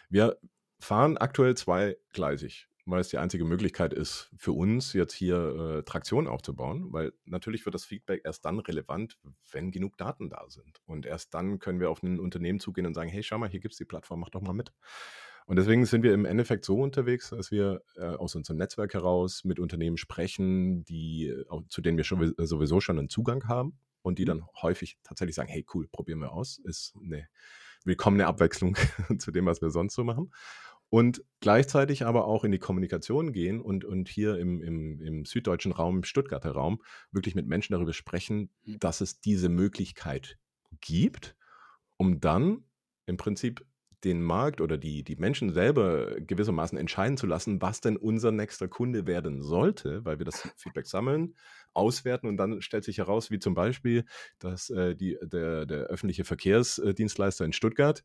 Wir 0.09 0.37
fahren 0.79 1.17
aktuell 1.17 1.57
zweigleisig 1.57 2.69
weil 2.87 3.01
es 3.01 3.09
die 3.09 3.19
einzige 3.19 3.45
Möglichkeit 3.45 3.93
ist, 3.93 4.31
für 4.37 4.53
uns 4.53 4.93
jetzt 4.93 5.13
hier 5.13 5.79
äh, 5.79 5.83
Traktion 5.83 6.29
aufzubauen, 6.29 6.93
weil 6.93 7.13
natürlich 7.25 7.65
wird 7.67 7.75
das 7.75 7.85
Feedback 7.85 8.23
erst 8.25 8.45
dann 8.45 8.61
relevant, 8.61 9.19
wenn 9.51 9.73
genug 9.73 9.99
Daten 9.99 10.31
da 10.31 10.45
sind. 10.49 10.81
Und 10.87 11.05
erst 11.05 11.35
dann 11.35 11.59
können 11.59 11.81
wir 11.81 11.91
auf 11.91 12.03
ein 12.05 12.21
Unternehmen 12.21 12.61
zugehen 12.61 12.87
und 12.87 12.95
sagen, 12.95 13.11
hey, 13.11 13.25
schau 13.25 13.39
mal, 13.39 13.51
hier 13.51 13.61
gibt 13.61 13.75
es 13.75 13.79
die 13.79 13.85
Plattform, 13.85 14.21
mach 14.21 14.31
doch 14.31 14.41
mal 14.41 14.53
mit. 14.53 14.73
Und 15.47 15.57
deswegen 15.57 15.85
sind 15.85 16.03
wir 16.03 16.15
im 16.15 16.25
Endeffekt 16.25 16.65
so 16.65 16.79
unterwegs, 16.79 17.31
dass 17.31 17.51
wir 17.51 17.83
äh, 17.97 18.05
aus 18.05 18.37
unserem 18.37 18.57
Netzwerk 18.57 18.95
heraus 18.95 19.45
mit 19.45 19.59
Unternehmen 19.59 19.97
sprechen, 19.97 20.85
die, 20.85 21.27
äh, 21.27 21.45
zu 21.69 21.83
denen 21.83 21.97
wir 21.97 22.05
schon, 22.05 22.35
sowieso 22.39 22.81
schon 22.81 22.99
einen 23.01 23.09
Zugang 23.09 23.49
haben 23.49 23.79
und 24.03 24.21
die 24.21 24.23
mhm. 24.23 24.29
dann 24.29 24.47
häufig 24.63 24.97
tatsächlich 25.03 25.35
sagen, 25.35 25.49
hey, 25.49 25.67
cool, 25.75 25.89
probieren 25.89 26.21
wir 26.21 26.33
aus. 26.33 26.59
Ist 26.59 26.95
eine 27.03 27.27
willkommene 27.85 28.27
Abwechslung 28.27 28.77
zu 29.19 29.33
dem, 29.33 29.47
was 29.47 29.61
wir 29.61 29.71
sonst 29.71 29.95
so 29.95 30.05
machen 30.05 30.31
und 30.91 31.25
gleichzeitig 31.41 32.05
aber 32.05 32.27
auch 32.27 32.45
in 32.45 32.53
die 32.53 32.59
Kommunikation 32.59 33.33
gehen 33.33 33.61
und, 33.61 33.85
und 33.85 34.09
hier 34.09 34.39
im, 34.39 34.63
im, 34.63 35.01
im 35.01 35.25
süddeutschen 35.25 35.73
Raum, 35.73 35.99
im 35.99 36.05
Stuttgarter 36.05 36.53
Raum, 36.53 36.83
wirklich 37.11 37.35
mit 37.35 37.47
Menschen 37.47 37.73
darüber 37.73 37.93
sprechen, 37.93 38.51
mhm. 38.65 38.79
dass 38.79 39.01
es 39.01 39.21
diese 39.21 39.49
Möglichkeit 39.49 40.39
gibt, 40.81 41.37
um 41.97 42.21
dann 42.21 42.65
im 43.07 43.17
Prinzip 43.17 43.65
den 44.05 44.23
Markt 44.23 44.61
oder 44.61 44.79
die, 44.79 45.03
die 45.03 45.17
Menschen 45.17 45.53
selber 45.53 46.21
gewissermaßen 46.21 46.79
entscheiden 46.79 47.17
zu 47.17 47.27
lassen, 47.27 47.61
was 47.61 47.81
denn 47.81 47.97
unser 47.97 48.31
nächster 48.31 48.69
Kunde 48.69 49.07
werden 49.07 49.43
sollte, 49.43 50.05
weil 50.05 50.19
wir 50.19 50.25
das 50.25 50.43
Feedback 50.57 50.87
sammeln, 50.87 51.35
auswerten 51.73 52.29
und 52.29 52.37
dann 52.37 52.63
stellt 52.63 52.85
sich 52.85 52.99
heraus, 52.99 53.31
wie 53.31 53.39
zum 53.39 53.55
Beispiel, 53.55 54.05
dass 54.39 54.71
äh, 54.71 54.95
die, 54.95 55.19
der, 55.23 55.67
der 55.67 55.85
öffentliche 55.87 56.25
Verkehrsdienstleister 56.25 57.45
in 57.45 57.53
Stuttgart 57.53 58.05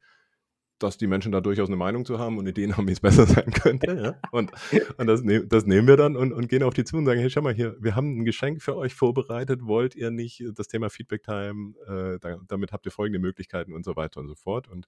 dass 0.83 0.97
die 0.97 1.07
Menschen 1.07 1.31
da 1.31 1.41
durchaus 1.41 1.69
eine 1.69 1.75
Meinung 1.75 2.05
zu 2.05 2.19
haben 2.19 2.37
und 2.37 2.47
Ideen 2.47 2.75
haben, 2.77 2.87
wie 2.87 2.93
es 2.93 2.99
besser 2.99 3.25
sein 3.25 3.51
könnte. 3.51 3.93
Ja? 3.93 4.29
Und, 4.31 4.51
und 4.97 5.07
das, 5.07 5.23
ne 5.23 5.45
das, 5.45 5.65
nehmen 5.65 5.87
wir 5.87 5.97
dann 5.97 6.15
und, 6.15 6.33
und, 6.33 6.47
gehen 6.49 6.63
auf 6.63 6.73
die 6.73 6.83
zu 6.83 6.97
und 6.97 7.05
sagen, 7.05 7.19
hey, 7.19 7.29
schau 7.29 7.41
mal 7.41 7.53
hier, 7.53 7.75
wir 7.79 7.95
haben 7.95 8.19
ein 8.19 8.25
Geschenk 8.25 8.61
für 8.61 8.75
euch 8.75 8.93
vorbereitet, 8.93 9.65
wollt 9.65 9.95
ihr 9.95 10.11
nicht 10.11 10.43
das 10.55 10.67
Thema 10.67 10.89
Feedback 10.89 11.23
Time, 11.23 11.73
äh, 11.87 12.19
da, 12.19 12.39
damit 12.47 12.71
habt 12.71 12.85
ihr 12.85 12.91
folgende 12.91 13.19
Möglichkeiten 13.19 13.73
und 13.73 13.85
so 13.85 13.95
weiter 13.95 14.19
und 14.19 14.27
so 14.27 14.35
fort 14.35 14.67
und 14.67 14.87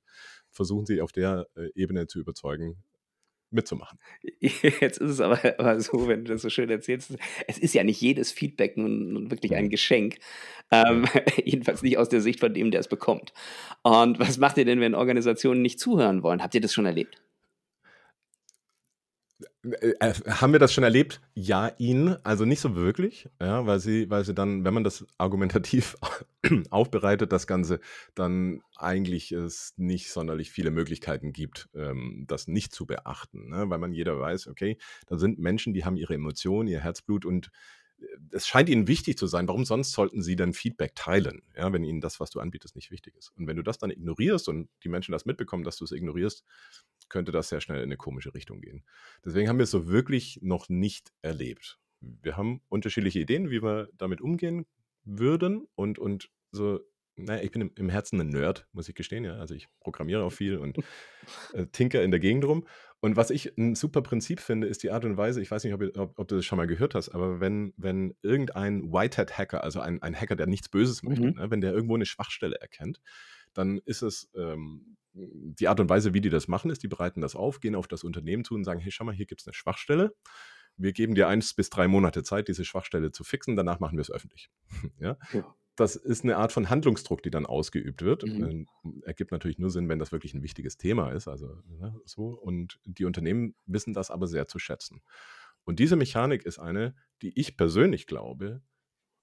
versuchen 0.50 0.86
sie 0.86 1.02
auf 1.02 1.12
der 1.12 1.48
äh, 1.56 1.70
Ebene 1.76 2.08
zu 2.08 2.20
überzeugen, 2.20 2.78
mitzumachen. 3.54 4.00
Jetzt 4.40 4.98
ist 4.98 5.10
es 5.10 5.22
aber, 5.22 5.40
aber, 5.58 5.80
so, 5.80 6.08
wenn 6.08 6.26
du 6.26 6.34
das 6.34 6.42
so 6.42 6.50
schön 6.50 6.70
erzählst, 6.70 7.16
es 7.48 7.58
ist 7.58 7.74
ja 7.74 7.84
nicht 7.84 8.02
jedes 8.02 8.32
Feedback 8.32 8.78
nun, 8.78 9.14
nun 9.14 9.32
wirklich 9.32 9.56
ein 9.56 9.66
mhm. 9.66 9.70
Geschenk. 9.70 10.18
Ähm, 10.72 11.06
jedenfalls 11.44 11.82
nicht 11.82 11.98
aus 11.98 12.10
der 12.10 12.22
Sicht 12.22 12.40
von 12.40 12.54
dem, 12.54 12.72
der 12.72 12.80
es 12.80 12.88
bekommt. 12.88 13.34
Und 13.84 14.20
was 14.20 14.38
macht 14.38 14.58
ihr 14.58 14.66
denn, 14.66 14.80
wenn 14.80 14.96
Organisationen 14.96 15.62
nicht 15.62 15.80
zuhören 15.80 16.24
wollen? 16.24 16.42
Habt 16.44 16.56
ihr 16.56 16.62
das 16.62 16.74
schon 16.74 16.86
erlebt? 16.86 17.22
Äh, 19.64 19.94
äh, 20.00 20.14
haben 20.28 20.52
wir 20.52 20.60
das 20.60 20.74
schon 20.74 20.84
erlebt? 20.84 21.22
Ja, 21.36 21.72
ihn, 21.78 22.18
also 22.24 22.44
nicht 22.46 22.60
so 22.60 22.76
wirklich, 22.76 23.30
ja, 23.40 23.66
weil 23.66 23.80
sie, 23.80 24.10
weil 24.10 24.26
sie 24.26 24.34
dann, 24.34 24.66
wenn 24.66 24.74
man 24.74 24.84
das 24.84 25.06
argumentativ 25.18 25.96
aufbereitet, 26.70 27.32
das 27.32 27.48
Ganze, 27.48 27.80
dann 28.14 28.62
eigentlich 28.76 29.32
es 29.32 29.74
nicht 29.78 30.12
sonderlich 30.12 30.52
viele 30.52 30.72
Möglichkeiten 30.72 31.32
gibt, 31.32 31.70
ähm, 31.76 32.26
das 32.28 32.48
nicht 32.48 32.74
zu 32.74 32.86
beachten, 32.86 33.50
ne? 33.50 33.70
weil 33.70 33.80
man 33.80 33.94
jeder 33.94 34.20
weiß, 34.20 34.48
okay, 34.48 34.78
da 35.08 35.18
sind 35.18 35.40
Menschen, 35.40 35.74
die 35.74 35.86
haben 35.86 35.96
ihre 35.96 36.14
Emotionen, 36.14 36.68
ihr 36.68 36.82
Herzblut 36.82 37.26
und 37.26 37.50
es 38.32 38.48
scheint 38.48 38.70
ihnen 38.70 38.88
wichtig 38.88 39.18
zu 39.18 39.28
sein. 39.28 39.48
Warum 39.48 39.66
sonst 39.66 39.92
sollten 39.92 40.22
sie 40.22 40.36
dann 40.36 40.54
Feedback 40.54 40.96
teilen, 40.96 41.42
ja, 41.56 41.72
wenn 41.72 41.84
ihnen 41.84 42.02
das, 42.02 42.20
was 42.20 42.30
du 42.32 42.40
anbietest, 42.40 42.76
nicht 42.76 42.92
wichtig 42.92 43.16
ist? 43.16 43.32
Und 43.38 43.48
wenn 43.48 43.56
du 43.56 43.64
das 43.64 43.78
dann 43.78 43.92
ignorierst 43.92 44.50
und 44.50 44.70
die 44.84 44.90
Menschen 44.90 45.12
das 45.12 45.26
mitbekommen, 45.26 45.64
dass 45.64 45.78
du 45.78 45.86
es 45.86 45.92
ignorierst, 45.92 46.44
könnte 47.14 47.32
das 47.32 47.48
sehr 47.48 47.62
schnell 47.62 47.78
in 47.78 47.84
eine 47.84 47.96
komische 47.96 48.34
Richtung 48.34 48.60
gehen. 48.60 48.84
Deswegen 49.24 49.48
haben 49.48 49.60
wir 49.60 49.64
es 49.64 49.72
so 49.72 49.88
wirklich 49.88 50.40
noch 50.42 50.68
nicht 50.68 51.14
erlebt. 51.22 51.80
Wir 52.02 52.36
haben 52.36 52.60
unterschiedliche 52.70 53.20
Ideen, 53.20 53.52
wie 53.52 53.62
wir 53.62 53.90
damit 53.94 54.20
umgehen 54.20 54.66
würden 55.06 55.68
und, 55.76 56.00
und 56.00 56.32
so 56.52 56.80
naja, 57.16 57.44
ich 57.44 57.52
bin 57.52 57.62
im, 57.62 57.72
im, 57.76 57.90
Herzen 57.90 58.20
ein 58.20 58.30
Nerd, 58.30 58.68
muss 58.72 58.90
ich 58.90 58.96
gestehen, 58.96 59.24
ja. 59.24 59.36
Also 59.36 59.54
ich 59.54 59.68
programmiere 59.80 60.24
auch 60.24 60.32
viel 60.32 60.58
und 60.58 60.78
äh, 61.54 61.68
tinker 61.68 62.02
in 62.02 62.10
der 62.10 62.20
Gegend 62.20 62.44
rum. 62.46 62.66
Und 63.02 63.16
was 63.16 63.30
ich 63.30 63.56
ein 63.56 63.76
super 63.76 64.02
Prinzip 64.02 64.40
finde, 64.40 64.66
ist 64.66 64.82
die 64.82 64.90
Art 64.90 65.06
und 65.06 65.16
Weise, 65.16 65.40
ich 65.40 65.52
weiß 65.52 65.64
nicht, 65.64 65.74
ob, 65.76 65.84
ob, 65.96 66.18
ob 66.18 66.28
du 66.28 66.38
das 66.38 66.46
schon 66.46 66.58
mal 66.58 66.66
gehört 66.66 66.96
hast, 66.96 67.10
aber 67.10 67.40
wenn, 67.40 67.74
wenn 67.78 68.16
irgendein 68.24 68.92
Whitehead-Hacker, 68.92 69.64
also 69.64 69.80
ein, 69.80 70.02
ein 70.02 70.20
Hacker, 70.20 70.36
der 70.36 70.48
nichts 70.48 70.70
Böses 70.70 71.04
möchte, 71.04 71.28
mhm. 71.28 71.36
ne, 71.36 71.52
wenn 71.52 71.62
der 71.62 71.74
irgendwo 71.74 71.94
eine 71.94 72.08
Schwachstelle 72.08 72.56
erkennt, 72.56 73.00
dann 73.54 73.80
ist 73.86 74.02
es 74.02 74.30
ähm, 74.36 74.98
die 75.14 75.68
Art 75.68 75.80
und 75.80 75.90
Weise, 75.90 76.14
wie 76.14 76.22
die 76.22 76.30
das 76.30 76.48
machen, 76.48 76.72
ist, 76.72 76.84
die 76.84 76.88
bereiten 76.88 77.22
das 77.22 77.36
auf, 77.36 77.60
gehen 77.60 77.76
auf 77.76 77.88
das 77.88 78.04
Unternehmen 78.04 78.44
zu 78.44 78.56
und 78.56 78.64
sagen, 78.64 78.80
hey, 78.80 78.92
schau 78.92 79.06
mal, 79.06 79.14
hier 79.14 79.28
gibt 79.28 79.42
es 79.42 79.48
eine 79.48 79.54
Schwachstelle. 79.54 80.16
Wir 80.76 80.92
geben 80.92 81.14
dir 81.14 81.28
eins 81.28 81.54
bis 81.54 81.70
drei 81.70 81.88
Monate 81.88 82.24
Zeit, 82.24 82.48
diese 82.48 82.66
Schwachstelle 82.66 83.12
zu 83.12 83.24
fixen, 83.24 83.56
danach 83.56 83.80
machen 83.80 83.98
wir 83.98 84.02
es 84.02 84.12
öffentlich. 84.12 84.50
ja? 85.00 85.18
ja? 85.34 85.56
das 85.76 85.96
ist 85.96 86.24
eine 86.24 86.38
Art 86.38 86.52
von 86.52 86.70
Handlungsdruck, 86.70 87.24
die 87.24 87.32
dann 87.32 87.46
ausgeübt 87.46 88.04
wird. 88.04 88.24
Mhm. 88.24 88.68
Ähm, 88.84 89.04
ergibt 89.06 89.32
natürlich 89.32 89.58
nur 89.58 89.70
Sinn, 89.70 89.90
wenn 89.90 90.00
das 90.00 90.12
wirklich 90.12 90.34
ein 90.34 90.44
wichtiges 90.44 90.78
Thema 90.78 91.12
ist. 91.12 91.28
Also 91.28 91.62
ne, 91.68 92.00
so. 92.06 92.28
Und 92.28 92.80
die 92.86 93.06
Unternehmen 93.06 93.56
wissen 93.66 93.94
das 93.94 94.12
aber 94.12 94.28
sehr 94.28 94.48
zu 94.48 94.60
schätzen. 94.60 95.02
Und 95.64 95.80
diese 95.80 95.96
Mechanik 95.96 96.46
ist 96.46 96.60
eine, 96.60 96.96
die 97.22 97.40
ich 97.40 97.58
persönlich 97.58 98.06
glaube, 98.06 98.62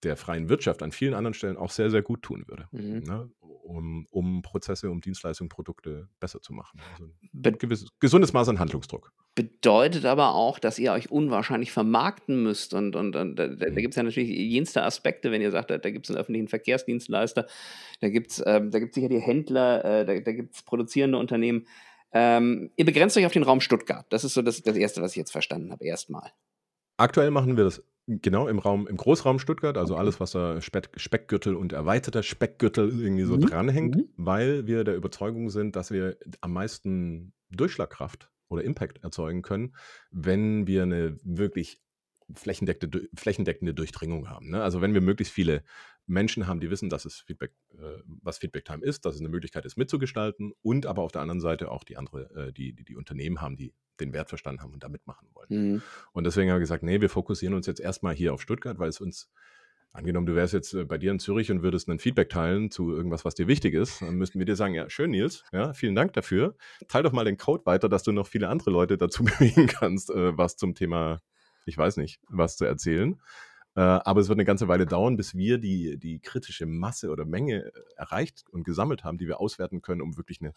der 0.03 0.17
freien 0.17 0.49
Wirtschaft 0.49 0.83
an 0.83 0.93
vielen 0.93 1.15
anderen 1.15 1.35
Stellen 1.35 1.57
auch 1.57 1.71
sehr, 1.71 1.91
sehr 1.91 2.03
gut 2.03 2.23
tun 2.23 2.45
würde, 2.49 2.67
Mhm. 2.73 3.03
ne? 3.07 3.31
um, 3.41 4.07
um 4.11 4.43
Prozesse, 4.43 4.91
um 4.91 5.01
Dienstleistungen, 5.01 5.49
Produkte 5.49 6.09
besser 6.19 6.41
zu 6.41 6.53
machen. 6.53 6.81
Also 6.93 7.05
ein 7.33 7.59
gewisses, 7.59 7.89
gesundes 8.01 8.33
Maß 8.33 8.49
an 8.49 8.59
Handlungsdruck. 8.59 9.13
bedeutet 9.37 10.07
aber 10.07 10.35
auch, 10.35 10.59
dass 10.59 10.79
ihr 10.81 10.93
euch 10.93 11.11
unwahrscheinlich 11.11 11.71
vermarkten 11.71 12.43
müsst. 12.43 12.75
Und, 12.75 12.97
und, 12.97 13.15
und 13.15 13.37
da, 13.37 13.47
da 13.47 13.69
Mhm. 13.71 13.77
gibt 13.77 13.91
es 13.91 13.97
ja 13.97 14.03
natürlich 14.03 14.29
jenste 14.31 14.83
Aspekte, 14.83 15.31
wenn 15.31 15.41
ihr 15.41 15.51
sagt, 15.53 15.71
da, 15.71 15.79
da 15.79 15.91
gibt 15.91 16.07
es 16.07 16.11
einen 16.11 16.19
öffentlichen 16.19 16.49
Verkehrsdienstleister, 16.49 17.47
da 18.01 18.09
gibt 18.09 18.33
es 18.33 18.43
ähm, 18.45 18.71
da 18.73 18.81
gibt's 18.81 18.97
sicher 18.97 19.09
die 19.09 19.21
Händler, 19.21 19.85
äh, 19.85 20.05
da, 20.05 20.19
da 20.19 20.33
gibt 20.33 20.57
es 20.57 20.63
produzierende 20.63 21.19
Unternehmen. 21.19 21.67
Ähm, 22.13 22.73
ihr 22.77 22.85
begrenzt 22.85 23.17
euch 23.17 23.27
auf 23.27 23.33
den 23.33 23.45
Raum 23.45 23.61
Stuttgart. 23.61 24.05
Das 24.11 24.25
ist 24.25 24.35
so 24.35 24.43
das, 24.43 24.63
das 24.63 24.77
Erste, 24.77 25.01
was 25.01 25.13
ich 25.13 25.17
jetzt 25.17 25.31
verstanden 25.31 25.71
habe, 25.71 25.85
erstmal. 25.85 26.33
Aktuell 26.97 27.31
machen 27.31 27.57
wir 27.57 27.65
das 27.65 27.83
genau 28.23 28.49
im 28.49 28.59
Raum, 28.59 28.87
im 28.87 28.97
Großraum 28.97 29.39
Stuttgart, 29.39 29.79
also 29.79 29.95
alles, 29.97 30.21
was 30.21 30.33
da 30.33 30.61
Speck, 30.61 30.91
Speckgürtel 30.97 31.55
und 31.55 31.73
erweiterter 31.73 32.23
Speckgürtel 32.23 32.89
irgendwie 33.01 33.25
so 33.25 33.37
Mhm. 33.37 33.41
dranhängt, 33.41 33.97
Mhm. 33.97 34.09
weil 34.17 34.67
wir 34.67 34.85
der 34.85 34.97
Überzeugung 34.97 35.51
sind, 35.51 35.77
dass 35.77 35.91
wir 35.91 36.17
am 36.41 36.53
meisten 36.53 37.33
Durchschlagkraft 37.51 38.31
oder 38.49 38.65
Impact 38.65 39.03
erzeugen 39.05 39.43
können, 39.43 39.75
wenn 40.11 40.67
wir 40.67 40.83
eine 40.83 41.17
wirklich 41.23 41.81
flächendeckende, 42.35 43.09
flächendeckende 43.15 43.75
Durchdringung 43.75 44.29
haben. 44.29 44.51
Ne? 44.51 44.63
Also 44.63 44.81
wenn 44.81 44.95
wir 44.95 45.01
möglichst 45.01 45.33
viele 45.33 45.63
Menschen 46.07 46.47
haben, 46.47 46.61
die 46.61 46.71
wissen, 46.71 46.91
dass 46.91 47.05
es 47.05 47.21
Feedback, 47.21 47.53
äh, 47.75 48.03
was 48.05 48.39
Feedback 48.39 48.65
Time 48.65 48.85
ist, 48.85 49.05
dass 49.05 49.15
es 49.15 49.21
eine 49.21 49.29
Möglichkeit 49.29 49.65
ist, 49.65 49.77
mitzugestalten 49.77 50.53
und 50.63 50.87
aber 50.87 51.03
auf 51.03 51.13
der 51.13 51.23
anderen 51.23 51.41
Seite 51.41 51.71
auch 51.71 51.85
die 51.85 51.97
andere, 51.97 52.49
äh, 52.49 52.53
die, 52.53 52.73
die, 52.75 52.85
die 52.85 52.97
Unternehmen 52.97 53.41
haben, 53.41 53.57
die 53.57 53.73
den 54.01 54.13
Wert 54.13 54.29
verstanden 54.29 54.63
haben 54.63 54.73
und 54.73 54.83
da 54.83 54.89
mitmachen 54.89 55.29
wollen. 55.35 55.73
Mhm. 55.73 55.83
Und 56.13 56.25
deswegen 56.25 56.51
haben 56.51 56.57
wir 56.57 56.61
gesagt, 56.61 56.83
nee, 56.83 57.01
wir 57.01 57.11
fokussieren 57.11 57.55
uns 57.55 57.67
jetzt 57.67 57.81
erstmal 57.81 58.15
hier 58.15 58.35
auf 58.35 58.43
Stuttgart, 58.43 58.79
weil 58.79 58.89
es 58.89 59.01
uns, 59.01 59.31
angenommen, 59.93 60.27
du 60.27 60.35
wärst 60.35 60.55
jetzt 60.55 60.75
äh, 60.75 60.85
bei 60.85 60.99
dir 60.99 61.11
in 61.11 61.19
Zürich 61.19 61.51
und 61.51 61.63
würdest 61.63 61.89
ein 61.89 61.99
Feedback 61.99 62.29
teilen 62.29 62.71
zu 62.71 62.93
irgendwas, 62.93 63.25
was 63.25 63.35
dir 63.35 63.49
wichtig 63.49 63.75
ist, 63.75 64.03
dann 64.03 64.17
müssten 64.17 64.39
wir 64.39 64.47
dir 64.47 64.57
sagen, 64.57 64.75
ja, 64.75 64.89
schön, 64.89 65.11
Nils, 65.11 65.45
ja, 65.53 65.73
vielen 65.73 65.95
Dank 65.95 66.13
dafür. 66.13 66.57
Teil 66.89 67.03
doch 67.03 67.13
mal 67.13 67.25
den 67.25 67.37
Code 67.37 67.67
weiter, 67.67 67.89
dass 67.89 68.03
du 68.03 68.13
noch 68.13 68.27
viele 68.27 68.49
andere 68.49 68.71
Leute 68.71 68.97
dazu 68.97 69.25
bewegen 69.25 69.67
kannst, 69.67 70.11
äh, 70.11 70.37
was 70.37 70.57
zum 70.57 70.75
Thema, 70.75 71.21
ich 71.67 71.77
weiß 71.77 71.97
nicht, 71.97 72.21
was 72.29 72.57
zu 72.57 72.65
erzählen. 72.65 73.21
Äh, 73.77 73.81
aber 73.81 74.21
es 74.21 74.29
wird 74.29 74.37
eine 74.37 74.45
ganze 74.45 74.69
Weile 74.69 74.87
dauern, 74.87 75.17
bis 75.17 75.37
wir 75.37 75.59
die, 75.59 75.97
die 75.97 76.19
kritische 76.19 76.67
Masse 76.67 77.11
oder 77.11 77.25
Menge 77.25 77.67
äh, 77.67 77.73
erreicht 77.97 78.45
und 78.51 78.65
gesammelt 78.65 79.05
haben, 79.05 79.19
die 79.19 79.29
wir 79.29 79.41
auswerten 79.41 79.81
können, 79.81 80.01
um 80.03 80.17
wirklich 80.17 80.41
ein 80.41 80.53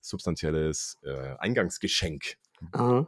substanzielles 0.00 0.98
äh, 1.02 1.36
Eingangsgeschenk 1.38 2.36
Aha. 2.72 3.06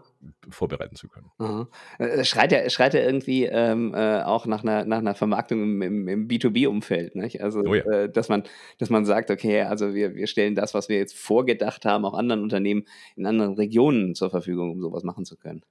vorbereiten 0.48 0.96
zu 0.96 1.08
können. 1.08 1.30
Aha. 1.38 1.68
Äh, 1.98 2.06
Es 2.06 2.28
schreit 2.28 2.50
ja, 2.50 2.58
es 2.58 2.72
schreit 2.72 2.94
ja 2.94 3.00
irgendwie 3.00 3.44
ähm, 3.44 3.94
äh, 3.94 4.22
auch 4.22 4.46
nach 4.46 4.62
einer, 4.62 4.84
nach 4.84 4.98
einer 4.98 5.14
Vermarktung 5.14 5.62
im, 5.62 5.82
im, 5.82 6.08
im 6.08 6.28
B2B-Umfeld. 6.28 7.14
Nicht? 7.14 7.40
Also, 7.42 7.60
Oh 7.60 7.74
ja. 7.74 7.84
äh, 7.84 8.10
dass, 8.10 8.28
man, 8.28 8.44
dass 8.78 8.90
man 8.90 9.04
sagt, 9.04 9.30
okay, 9.30 9.62
also 9.62 9.94
wir, 9.94 10.14
wir 10.14 10.26
stellen 10.26 10.54
das, 10.56 10.74
was 10.74 10.88
wir 10.88 10.96
jetzt 10.96 11.16
vorgedacht 11.16 11.84
haben, 11.84 12.04
auch 12.04 12.14
anderen 12.14 12.42
Unternehmen 12.42 12.86
in 13.16 13.26
anderen 13.26 13.54
Regionen 13.54 14.14
zur 14.16 14.30
Verfügung, 14.30 14.72
um 14.72 14.80
sowas 14.80 15.04
machen 15.04 15.24
zu 15.24 15.36
können. 15.36 15.64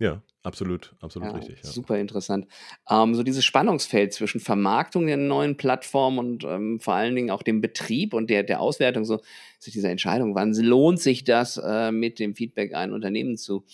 Ja, 0.00 0.22
absolut, 0.44 0.94
absolut 1.00 1.28
Ja, 1.28 1.34
richtig. 1.34 1.58
Ja. 1.64 1.70
super 1.70 1.98
interessant. 1.98 2.46
Ähm, 2.88 3.14
so 3.14 3.22
dieses 3.22 3.44
Spannungsfeld 3.44 4.12
zwischen 4.12 4.40
Vermarktung 4.40 5.06
der 5.06 5.16
neuen 5.16 5.56
Plattform 5.56 6.18
und 6.18 6.44
ähm, 6.44 6.78
vor 6.78 6.94
allen 6.94 7.16
Dingen 7.16 7.30
auch 7.30 7.42
dem 7.42 7.60
Betrieb 7.60 8.14
und 8.14 8.30
der, 8.30 8.44
der 8.44 8.60
Auswertung, 8.60 9.04
so, 9.04 9.20
diese 9.64 9.88
Entscheidung, 9.88 10.34
wann 10.34 10.52
lohnt 10.52 11.00
sich 11.00 11.24
das, 11.24 11.56
äh, 11.56 11.90
mit 11.90 12.18
dem 12.18 12.36
Feedback 12.36 12.74
ein 12.74 12.92
Unternehmen 12.92 13.36
zu, 13.36 13.64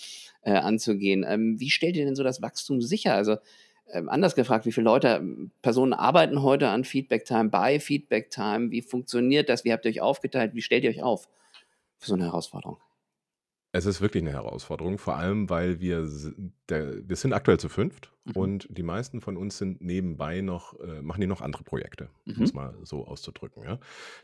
äh, 0.43 0.53
anzugehen. 0.53 1.27
Ähm, 1.29 1.59
wie 1.59 1.71
stellt 1.71 1.97
ihr 1.97 2.05
denn 2.05 2.17
so 2.17 2.23
das 2.23 2.41
Wachstum 2.41 2.81
sicher? 2.81 3.15
Also 3.15 3.37
ähm, 3.93 4.09
anders 4.09 4.35
gefragt, 4.35 4.67
wie 4.67 4.73
viele 4.73 4.85
Leute, 4.85 5.09
ähm, 5.21 5.51
Personen 5.63 5.93
arbeiten 5.93 6.43
heute 6.43 6.69
an 6.69 6.85
Feedback 6.85 7.25
Time, 7.25 7.49
bei 7.49 7.81
Feedback 7.81 8.31
Time? 8.31 8.71
Wie 8.71 8.83
funktioniert 8.83 9.49
das? 9.49 9.65
Wie 9.65 9.73
habt 9.73 9.85
ihr 9.85 9.91
euch 9.91 10.01
aufgeteilt? 10.01 10.55
Wie 10.55 10.63
stellt 10.63 10.85
ihr 10.85 10.91
euch 10.91 11.03
auf 11.03 11.29
für 11.99 12.09
so 12.09 12.15
eine 12.15 12.25
Herausforderung? 12.25 12.79
Es 13.73 13.87
ist 13.87 14.01
wirklich 14.01 14.23
eine 14.25 14.33
Herausforderung, 14.33 14.99
vor 14.99 15.17
allem, 15.17 15.49
weil 15.49 15.79
wir, 15.79 16.01
s- 16.01 16.33
der, 16.69 17.09
wir 17.09 17.15
sind 17.15 17.33
aktuell 17.33 17.61
zu 17.61 17.69
fünft 17.69 18.13
Mhm. 18.25 18.33
und 18.37 18.67
die 18.69 18.83
meisten 18.83 19.21
von 19.21 19.37
uns 19.37 19.59
sind 19.59 19.81
nebenbei 19.81 20.41
noch, 20.41 20.79
äh, 20.81 21.01
machen 21.03 21.21
die 21.21 21.29
noch 21.29 21.41
andere 21.41 21.63
Projekte, 21.63 22.11
um 22.27 22.35
Mhm. 22.37 22.43
es 22.43 22.53
mal 22.53 22.77
so 22.83 23.07
auszudrücken. 23.07 23.63
Ja. 23.63 23.79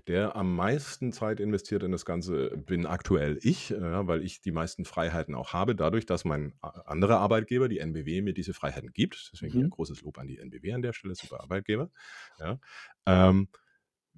Der 0.08 0.34
am 0.34 0.56
meisten 0.56 1.12
Zeit 1.12 1.38
investiert 1.38 1.84
in 1.84 1.92
das 1.92 2.04
Ganze 2.04 2.56
bin 2.56 2.86
aktuell 2.86 3.38
ich, 3.40 3.70
äh, 3.70 3.78
ja, 3.80 4.06
weil 4.08 4.22
ich 4.24 4.40
die 4.40 4.50
meisten 4.52 4.84
Freiheiten 4.84 5.36
auch 5.36 5.52
habe, 5.52 5.76
dadurch, 5.76 6.06
dass 6.06 6.24
mein 6.24 6.54
a- 6.60 6.80
anderer 6.80 7.18
Arbeitgeber, 7.20 7.68
die 7.68 7.78
NBW, 7.78 8.22
mir 8.22 8.34
diese 8.34 8.52
Freiheiten 8.52 8.92
gibt. 8.92 9.30
Deswegen 9.32 9.52
hier 9.52 9.64
Mhm. 9.66 9.70
großes 9.70 10.02
Lob 10.02 10.18
an 10.18 10.26
die 10.26 10.38
NBW 10.38 10.72
an 10.72 10.82
der 10.82 10.92
Stelle, 10.92 11.14
super 11.14 11.40
Arbeitgeber. 11.40 11.90
Ja. 12.40 12.58
Ähm, 13.06 13.48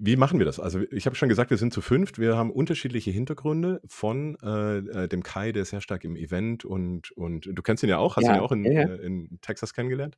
wie 0.01 0.17
machen 0.17 0.39
wir 0.39 0.47
das? 0.47 0.61
Also 0.61 0.81
ich 0.91 1.07
habe 1.07 1.17
schon 1.17 1.29
gesagt, 1.29 1.51
wir 1.51 1.57
sind 1.59 1.73
zu 1.73 1.81
fünft. 1.81 2.19
Wir 2.19 2.37
haben 2.37 2.51
unterschiedliche 2.51 3.11
Hintergründe 3.11 3.81
von 3.87 4.37
äh, 4.43 4.79
äh, 4.79 5.09
dem 5.09 5.23
Kai, 5.23 5.53
der 5.53 5.65
sehr 5.65 5.81
stark 5.81 6.05
im 6.05 6.15
Event 6.17 6.65
und, 6.65 7.11
und 7.13 7.49
du 7.53 7.63
kennst 7.63 7.83
ihn 7.83 7.89
ja 7.89 7.99
auch, 7.99 8.17
hast 8.17 8.25
ihn 8.25 8.31
Ja, 8.31 8.37
ja 8.37 8.43
auch 8.43 8.53
in, 8.53 8.65
ja, 8.65 8.73
ja. 8.73 8.89
äh, 8.89 8.97
in 9.05 9.39
Texas 9.41 9.75
kennengelernt, 9.75 10.17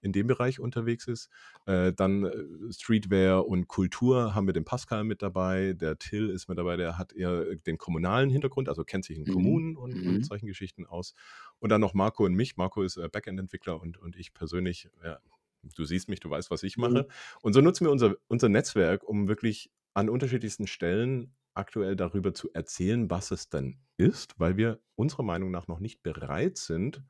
in 0.00 0.12
dem 0.12 0.26
Bereich 0.26 0.58
unterwegs 0.58 1.06
ist. 1.06 1.28
Äh, 1.66 1.92
dann 1.92 2.24
äh, 2.24 2.32
Streetwear 2.72 3.46
und 3.46 3.68
Kultur 3.68 4.34
haben 4.34 4.46
wir 4.46 4.52
den 4.52 4.64
Pascal 4.64 5.04
mit 5.04 5.22
dabei, 5.22 5.74
der 5.74 5.98
Till 5.98 6.28
ist 6.30 6.48
mit 6.48 6.58
dabei, 6.58 6.76
der 6.76 6.98
hat 6.98 7.12
eher 7.12 7.54
den 7.54 7.78
kommunalen 7.78 8.30
Hintergrund, 8.30 8.68
also 8.68 8.84
kennt 8.84 9.04
sich 9.04 9.16
in 9.16 9.24
Mhm. 9.24 9.32
Kommunen 9.32 9.76
und, 9.76 9.94
Mhm. 9.94 10.08
und 10.16 10.26
solchen 10.26 10.46
Geschichten 10.46 10.86
aus. 10.86 11.14
Und 11.60 11.70
dann 11.70 11.80
noch 11.80 11.94
Marco 11.94 12.24
und 12.24 12.34
mich. 12.34 12.56
Marco 12.56 12.82
ist 12.82 12.96
äh, 12.96 13.08
Backend-Entwickler 13.08 13.80
und, 13.80 13.96
und 13.98 14.16
ich 14.16 14.32
persönlich, 14.34 14.88
ja, 15.04 15.18
du 15.62 15.84
siehst 15.84 16.08
mich, 16.08 16.20
du 16.20 16.30
weißt, 16.30 16.50
was 16.50 16.62
ich 16.62 16.76
mache. 16.76 17.02
Mhm. 17.02 17.12
Und 17.42 17.52
so 17.52 17.60
nutzen 17.60 17.84
wir 17.86 17.90
unser, 17.90 18.14
unser 18.28 18.48
Netzwerk, 18.48 19.04
um 19.04 19.28
wirklich 19.28 19.70
an 19.94 20.08
unterschiedlichsten 20.08 20.66
Stellen 20.66 21.34
aktuell 21.54 21.96
darüber 21.96 22.32
zu 22.32 22.50
erzählen, 22.52 23.10
was 23.10 23.30
es 23.30 23.48
denn 23.48 23.80
ist, 23.96 24.38
weil 24.38 24.56
wir 24.56 24.80
unserer 24.94 25.24
Meinung 25.24 25.50
nach 25.50 25.68
noch 25.68 25.80
nicht 25.80 26.02
bereit 26.02 26.58
sind, 26.58 27.02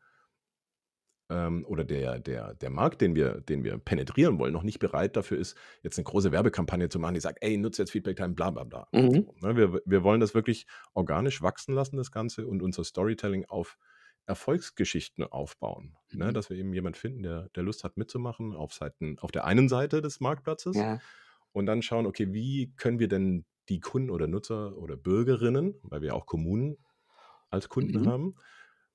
ähm, 1.31 1.65
oder 1.67 1.85
der, 1.85 2.19
der, 2.19 2.55
der 2.55 2.71
Markt, 2.71 3.01
den 3.01 3.15
wir, 3.15 3.41
den 3.41 3.65
wir 3.65 3.79
penetrieren 3.79 4.39
wollen, 4.39 4.53
noch 4.53 4.65
nicht 4.65 4.81
bereit 4.81 5.17
dafür 5.17 5.39
ist, 5.39 5.57
jetzt 5.83 5.97
eine 5.97 6.05
große 6.05 6.33
Werbekampagne 6.33 6.89
zu 6.89 6.99
machen, 6.99 7.15
die 7.15 7.21
sagt, 7.21 7.39
ey, 7.41 7.57
nutze 7.57 7.83
jetzt 7.83 7.93
Feedback 7.93 8.17
Time, 8.17 8.31
bla 8.31 8.51
bla 8.51 8.65
bla. 8.65 8.89
Mhm. 8.93 9.29
Ne? 9.41 9.57
wir, 9.57 9.81
wir 9.85 10.03
wollen 10.03 10.21
das 10.21 10.35
wirklich 10.35 10.67
organisch 10.93 11.41
wachsen 11.41 11.75
lassen, 11.75 11.97
das 11.97 12.11
Ganze, 12.11 12.47
und 12.47 12.63
unser 12.63 12.85
Storytelling 12.85 13.45
auf 13.47 13.79
Erfolgsgeschichten 14.27 15.25
aufbauen. 15.25 15.97
Ne? 16.15 16.33
Mhm. 16.33 16.35
Dass 16.35 16.51
wir 16.51 16.57
eben 16.57 16.73
jemanden 16.73 16.99
finden, 16.99 17.23
der, 17.23 17.49
der 17.51 17.63
Lust 17.63 17.85
hat 17.85 17.97
mitzumachen 17.97 18.55
auf, 18.55 18.73
Seiten, 18.75 19.19
auf 19.19 19.33
der 19.33 19.45
einen 19.45 19.69
Seite 19.69 20.03
des 20.03 20.21
Marktplatzes 20.21 20.77
Ja. 20.77 21.01
und 21.53 21.67
dann 21.67 21.83
schauen, 21.83 22.07
okay, 22.07 22.33
wie 22.33 22.73
können 22.77 22.99
wir 22.99 23.09
denn 23.09 23.47
die 23.69 23.81
Kunden 23.81 24.11
oder 24.11 24.27
Nutzer 24.29 24.77
oder 24.77 24.97
Bürgerinnen, 24.97 25.77
weil 25.83 26.03
wir 26.03 26.15
auch 26.15 26.27
Kommunen 26.27 26.79
als 27.51 27.69
Kunden 27.69 28.05
Mhm. 28.05 28.05
haben, 28.05 28.37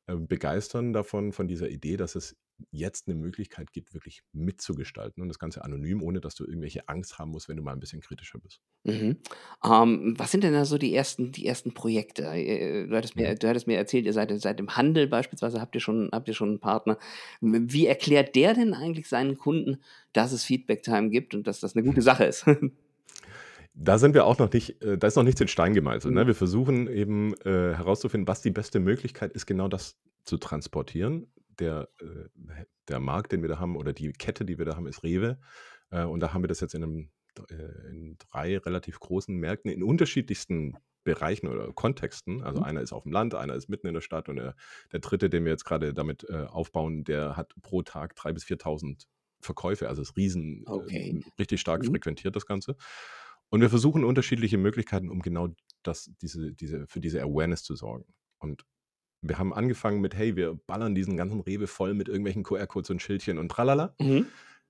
äh, 0.08 0.16
begeistern 0.16 0.94
davon, 0.94 1.34
von 1.34 1.48
dieser 1.48 1.70
Idee, 1.70 1.98
dass 1.98 2.16
es 2.16 2.38
jetzt 2.72 3.08
eine 3.08 3.16
Möglichkeit 3.16 3.74
gibt, 3.74 3.94
wirklich 3.94 4.22
mitzugestalten 4.32 5.22
und 5.22 5.28
das 5.28 5.40
Ganze 5.40 5.64
anonym, 5.64 6.02
ohne 6.02 6.22
dass 6.22 6.36
du 6.36 6.46
irgendwelche 6.46 6.88
Angst 6.88 7.20
haben 7.20 7.32
musst, 7.32 7.50
wenn 7.50 7.58
du 7.58 7.64
mal 7.64 7.74
ein 7.74 7.80
bisschen 7.80 8.02
kritischer 8.02 8.40
bist. 8.40 8.62
Mhm. 8.84 9.18
Ähm, 9.64 10.14
was 10.18 10.32
sind 10.32 10.44
denn 10.44 10.54
da 10.54 10.64
so 10.66 10.78
die 10.78 10.96
ersten, 10.96 11.32
die 11.32 11.46
ersten 11.46 11.74
Projekte? 11.74 12.24
Äh, 12.24 12.88
Du 12.88 12.96
hattest 12.96 13.16
mir, 13.16 13.32
Mhm. 13.32 13.40
du 13.40 13.48
hattest 13.50 13.68
mir 13.68 13.78
erzählt, 13.78 14.06
ihr 14.06 14.14
seid, 14.14 14.32
seid 14.42 14.60
im 14.60 14.76
Handel 14.78 15.08
beispielsweise, 15.08 15.60
habt 15.60 15.76
ihr 15.76 15.82
schon, 15.82 16.10
habt 16.12 16.28
ihr 16.28 16.34
schon 16.34 16.50
einen 16.50 16.60
Partner. 16.60 16.98
Wie 17.42 17.88
erklärt 17.88 18.36
der 18.36 18.54
denn 18.54 18.74
eigentlich 18.74 19.10
seinen 19.10 19.38
Kunden, 19.38 19.82
dass 20.14 20.32
es 20.32 20.44
Feedback 20.46 20.84
Time 20.84 21.10
gibt 21.10 21.36
und 21.36 21.48
dass 21.48 21.60
das 21.60 21.76
eine 21.76 21.86
gute 21.86 22.02
Sache 22.02 22.26
ist? 22.26 22.46
Da 23.78 23.98
sind 23.98 24.14
wir 24.14 24.26
auch 24.26 24.38
noch 24.38 24.52
nicht, 24.54 24.82
äh, 24.82 24.98
da 24.98 25.08
ist 25.08 25.18
noch 25.18 25.24
nichts 25.24 25.42
in 25.42 25.50
Stein 25.50 25.74
gemeißelt. 25.74 26.14
Mhm. 26.14 26.20
Ne? 26.22 26.28
Wir 26.28 26.36
versuchen 26.36 26.88
eben 26.88 27.34
äh, 27.42 27.74
herauszufinden, 27.76 28.26
was 28.26 28.42
die 28.42 28.52
beste 28.52 28.80
Möglichkeit 28.80 29.34
ist, 29.34 29.46
genau 29.46 29.68
das 29.68 29.98
zu 30.24 30.38
transportieren. 30.38 31.28
Der, 31.60 31.90
äh, 32.00 32.66
der 32.88 33.00
Markt, 33.00 33.32
den 33.32 33.42
wir 33.42 33.50
da 33.50 33.60
haben, 33.60 33.76
oder 33.76 33.94
die 33.94 34.12
Kette, 34.14 34.46
die 34.46 34.58
wir 34.58 34.66
da 34.66 34.76
haben, 34.76 34.88
ist 34.88 35.04
Rewe. 35.04 35.40
Äh, 35.92 36.04
und 36.04 36.20
da 36.20 36.34
haben 36.34 36.44
wir 36.44 36.48
das 36.48 36.60
jetzt 36.60 36.76
in, 36.76 36.84
einem, 36.84 37.12
äh, 37.50 37.90
in 37.90 38.18
drei 38.18 38.58
relativ 38.58 39.00
großen 39.00 39.36
Märkten 39.36 39.72
in 39.72 39.84
unterschiedlichsten 39.84 40.78
Bereichen 41.04 41.48
oder 41.48 41.72
Kontexten. 41.74 42.42
Also 42.44 42.60
Mhm. 42.60 42.66
einer 42.66 42.82
ist 42.82 42.92
auf 42.94 43.04
dem 43.04 43.12
Land, 43.12 43.36
einer 43.36 43.54
ist 43.56 43.70
mitten 43.70 43.88
in 43.88 43.94
der 43.94 44.02
Stadt 44.02 44.28
und 44.28 44.38
der, 44.38 44.56
der 44.92 45.00
dritte, 45.00 45.30
den 45.30 45.46
wir 45.46 45.52
jetzt 45.52 45.66
gerade 45.66 45.94
damit 45.94 46.26
äh, 46.30 46.46
aufbauen, 46.46 47.04
der 47.04 47.38
hat 47.38 47.54
pro 47.62 47.84
Tag 47.84 48.16
3.000 48.16 48.34
bis 48.34 48.44
4.000 48.46 49.08
Verkäufe, 49.42 49.88
also 49.88 50.02
ist 50.02 50.18
riesen, 50.18 50.64
Okay. 50.66 51.20
äh, 51.20 51.30
richtig 51.40 51.62
stark 51.62 51.84
Mhm. 51.84 51.92
frequentiert 51.92 52.36
das 52.36 52.46
Ganze. 52.48 52.76
Und 53.50 53.62
wir 53.62 53.70
versuchen 53.70 54.04
unterschiedliche 54.04 54.58
Möglichkeiten, 54.58 55.10
um 55.10 55.22
genau 55.22 55.50
das, 55.84 56.10
diese, 56.22 56.52
diese, 56.54 56.88
für 56.88 57.00
diese 57.00 57.22
Awareness 57.22 57.64
zu 57.64 57.76
sorgen. 57.76 58.06
Und 58.40 58.64
wir 59.22 59.38
haben 59.40 59.54
angefangen 59.54 60.02
mit, 60.02 60.16
hey, 60.16 60.36
wir 60.36 60.56
ballern 60.68 60.96
diesen 60.96 61.18
ganzen 61.18 61.40
Rewe 61.42 61.68
voll 61.68 61.94
mit 61.94 62.08
irgendwelchen 62.08 62.44
QR-Codes 62.44 62.90
und 62.92 63.02
Schildchen 63.02 63.38
und 63.38 63.50
tralala. 63.50 63.96
Mhm. 64.00 64.28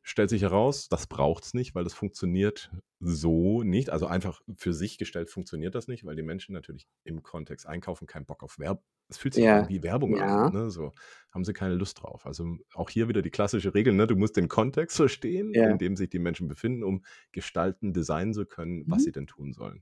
stellt 0.08 0.30
sich 0.30 0.44
heraus, 0.44 0.88
das 0.88 1.08
braucht 1.08 1.46
es 1.46 1.56
nicht, 1.56 1.74
weil 1.74 1.84
das 1.84 1.96
funktioniert 1.96 2.70
so 3.00 3.64
nicht. 3.64 3.90
Also 3.90 4.06
einfach 4.06 4.40
für 4.56 4.72
sich 4.72 5.00
gestellt 5.00 5.32
funktioniert 5.32 5.74
das 5.74 5.88
nicht, 5.88 6.06
weil 6.06 6.16
die 6.16 6.22
Menschen 6.22 6.54
natürlich 6.54 6.88
im 7.06 7.24
Kontext 7.24 7.66
einkaufen 7.66 8.06
keinen 8.06 8.28
Bock 8.28 8.44
auf 8.44 8.60
Werbung. 8.60 8.84
Es 9.10 9.18
fühlt 9.18 9.34
sich 9.34 9.44
Ja. 9.46 9.68
wie 9.68 9.82
Werbung 9.82 10.16
Ja. 10.16 10.46
an. 10.46 10.54
Ne? 10.54 10.70
So 10.70 10.94
haben 11.32 11.44
sie 11.44 11.54
keine 11.54 11.74
Lust 11.74 12.04
drauf. 12.04 12.28
Also 12.28 12.56
auch 12.76 12.92
hier 12.92 13.08
wieder 13.08 13.24
die 13.24 13.32
klassische 13.32 13.74
Regel, 13.74 13.94
ne? 13.96 14.06
du 14.06 14.16
musst 14.16 14.38
den 14.38 14.48
Kontext 14.48 14.96
verstehen, 14.96 15.52
Ja. 15.56 15.72
in 15.72 15.80
dem 15.80 15.96
sich 15.96 16.10
die 16.12 16.20
Menschen 16.20 16.48
befinden, 16.48 16.84
um 16.84 17.04
gestalten, 17.32 17.92
designen 17.92 18.36
zu 18.36 18.46
können, 18.46 18.84
was 18.86 19.00
Mhm. 19.00 19.04
sie 19.06 19.12
denn 19.12 19.26
tun 19.28 19.54
sollen. 19.54 19.82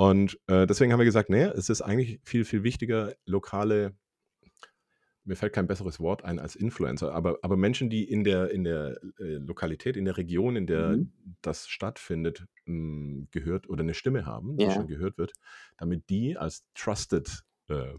Und 0.00 0.38
äh, 0.46 0.66
deswegen 0.66 0.92
haben 0.92 0.98
wir 0.98 1.04
gesagt, 1.04 1.28
nee, 1.28 1.42
es 1.42 1.68
ist 1.68 1.82
eigentlich 1.82 2.20
viel, 2.24 2.46
viel 2.46 2.62
wichtiger, 2.62 3.12
lokale 3.26 3.94
mir 5.24 5.36
fällt 5.36 5.52
kein 5.52 5.66
besseres 5.66 6.00
Wort 6.00 6.24
ein 6.24 6.38
als 6.38 6.56
Influencer, 6.56 7.12
aber, 7.12 7.38
aber 7.42 7.56
Menschen, 7.56 7.90
die 7.90 8.04
in 8.04 8.24
der, 8.24 8.50
in 8.50 8.64
der 8.64 8.98
äh, 9.18 9.34
Lokalität, 9.36 9.96
in 9.96 10.06
der 10.06 10.16
Region, 10.16 10.56
in 10.56 10.66
der 10.66 10.98
Mhm. 10.98 11.10
das 11.42 11.68
stattfindet, 11.68 12.46
mh, 12.64 13.26
gehört 13.30 13.68
oder 13.68 13.82
eine 13.82 13.94
Stimme 13.94 14.24
haben, 14.26 14.58
die 14.60 14.70
Ja. 14.70 14.70
schon 14.70 14.86
gehört 14.86 15.18
wird, 15.18 15.32
damit 15.76 16.08
die 16.08 16.36
als 16.38 16.64
trusted 16.74 17.44
äh, 17.68 17.92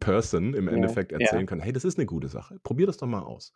Person 0.00 0.52
im 0.54 0.68
Ja, 0.68 0.68
Endeffekt 0.68 1.12
ja. 1.18 1.30
erzählen 1.30 1.46
können, 1.46 1.62
hey, 1.62 1.72
das 1.72 1.84
ist 1.84 1.98
eine 1.98 2.06
gute 2.06 2.28
Sache, 2.28 2.58
probier 2.62 2.86
das 2.86 2.98
doch 2.98 3.06
mal 3.06 3.22
aus. 3.22 3.52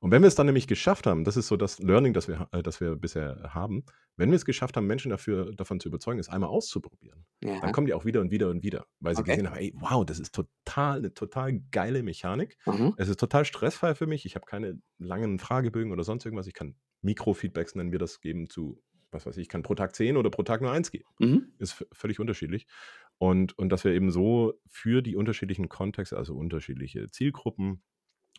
Und 0.00 0.10
wenn 0.10 0.22
wir 0.22 0.28
es 0.28 0.34
dann 0.34 0.46
nämlich 0.46 0.66
geschafft 0.66 1.06
haben, 1.06 1.24
das 1.24 1.36
ist 1.36 1.48
so 1.48 1.56
das 1.56 1.78
Learning, 1.78 2.12
das 2.12 2.28
wir, 2.28 2.48
äh, 2.52 2.62
das 2.62 2.80
wir 2.80 2.96
bisher 2.96 3.50
haben, 3.54 3.84
wenn 4.16 4.30
wir 4.30 4.36
es 4.36 4.44
geschafft 4.44 4.76
haben, 4.76 4.86
Menschen 4.86 5.10
dafür, 5.10 5.54
davon 5.54 5.80
zu 5.80 5.88
überzeugen, 5.88 6.18
es 6.20 6.28
einmal 6.28 6.50
auszuprobieren, 6.50 7.24
dann 7.60 7.72
Ja. 7.72 7.72
kommen 7.72 7.86
die 7.86 7.94
auch 7.94 8.04
wieder 8.04 8.20
und 8.20 8.30
wieder 8.30 8.50
und 8.50 8.62
wieder, 8.62 8.86
weil 9.00 9.14
sie 9.14 9.22
Okay. 9.22 9.24
gesehen 9.24 9.48
haben, 9.48 9.56
ey, 9.56 9.72
wow, 9.76 10.04
das 10.04 10.18
ist 10.20 10.34
total, 10.34 10.98
eine 10.98 11.14
total 11.14 11.60
geile 11.70 12.02
Mechanik. 12.02 12.58
Mhm. 12.66 12.90
Es 12.96 13.08
ist 13.08 13.18
total 13.20 13.44
stressfrei 13.44 13.94
für 13.94 14.06
mich. 14.06 14.26
Ich 14.26 14.34
habe 14.34 14.44
keine 14.46 14.80
langen 14.98 15.38
Fragebögen 15.38 15.92
oder 15.92 16.04
sonst 16.04 16.24
irgendwas. 16.24 16.46
Ich 16.46 16.54
kann 16.54 16.76
Mikrofeedbacks, 17.02 17.74
nennen 17.74 17.92
wir 17.92 17.98
das, 17.98 18.20
geben 18.20 18.50
zu, 18.50 18.82
was 19.10 19.24
weiß 19.26 19.36
ich, 19.36 19.42
ich 19.42 19.48
kann 19.48 19.62
pro 19.62 19.74
Tag 19.74 19.94
10 19.94 20.16
oder 20.16 20.30
pro 20.30 20.42
Tag 20.42 20.60
nur 20.60 20.72
eins 20.72 20.90
geben. 20.90 21.08
Mhm. 21.20 21.52
Ist 21.58 21.84
völlig 21.92 22.20
unterschiedlich. 22.20 22.66
Und, 23.18 23.58
und 23.58 23.70
dass 23.70 23.84
wir 23.84 23.92
eben 23.92 24.10
so 24.10 24.54
für 24.68 25.02
die 25.02 25.16
unterschiedlichen 25.16 25.68
Kontexte, 25.68 26.16
also 26.16 26.36
unterschiedliche 26.36 27.10
Zielgruppen, 27.10 27.82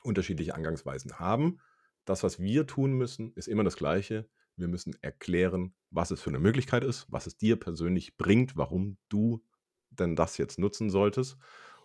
unterschiedliche 0.03 0.55
Angangsweisen 0.55 1.19
haben. 1.19 1.59
Das, 2.05 2.23
was 2.23 2.39
wir 2.39 2.65
tun 2.65 2.93
müssen, 2.93 3.33
ist 3.33 3.47
immer 3.47 3.63
das 3.63 3.75
Gleiche. 3.75 4.29
Wir 4.55 4.67
müssen 4.67 4.95
erklären, 5.01 5.75
was 5.89 6.11
es 6.11 6.21
für 6.21 6.29
eine 6.29 6.39
Möglichkeit 6.39 6.83
ist, 6.83 7.05
was 7.09 7.27
es 7.27 7.37
dir 7.37 7.57
persönlich 7.57 8.17
bringt, 8.17 8.55
warum 8.55 8.97
du 9.09 9.43
denn 9.89 10.15
das 10.15 10.37
jetzt 10.37 10.59
nutzen 10.59 10.89
solltest. 10.89 11.37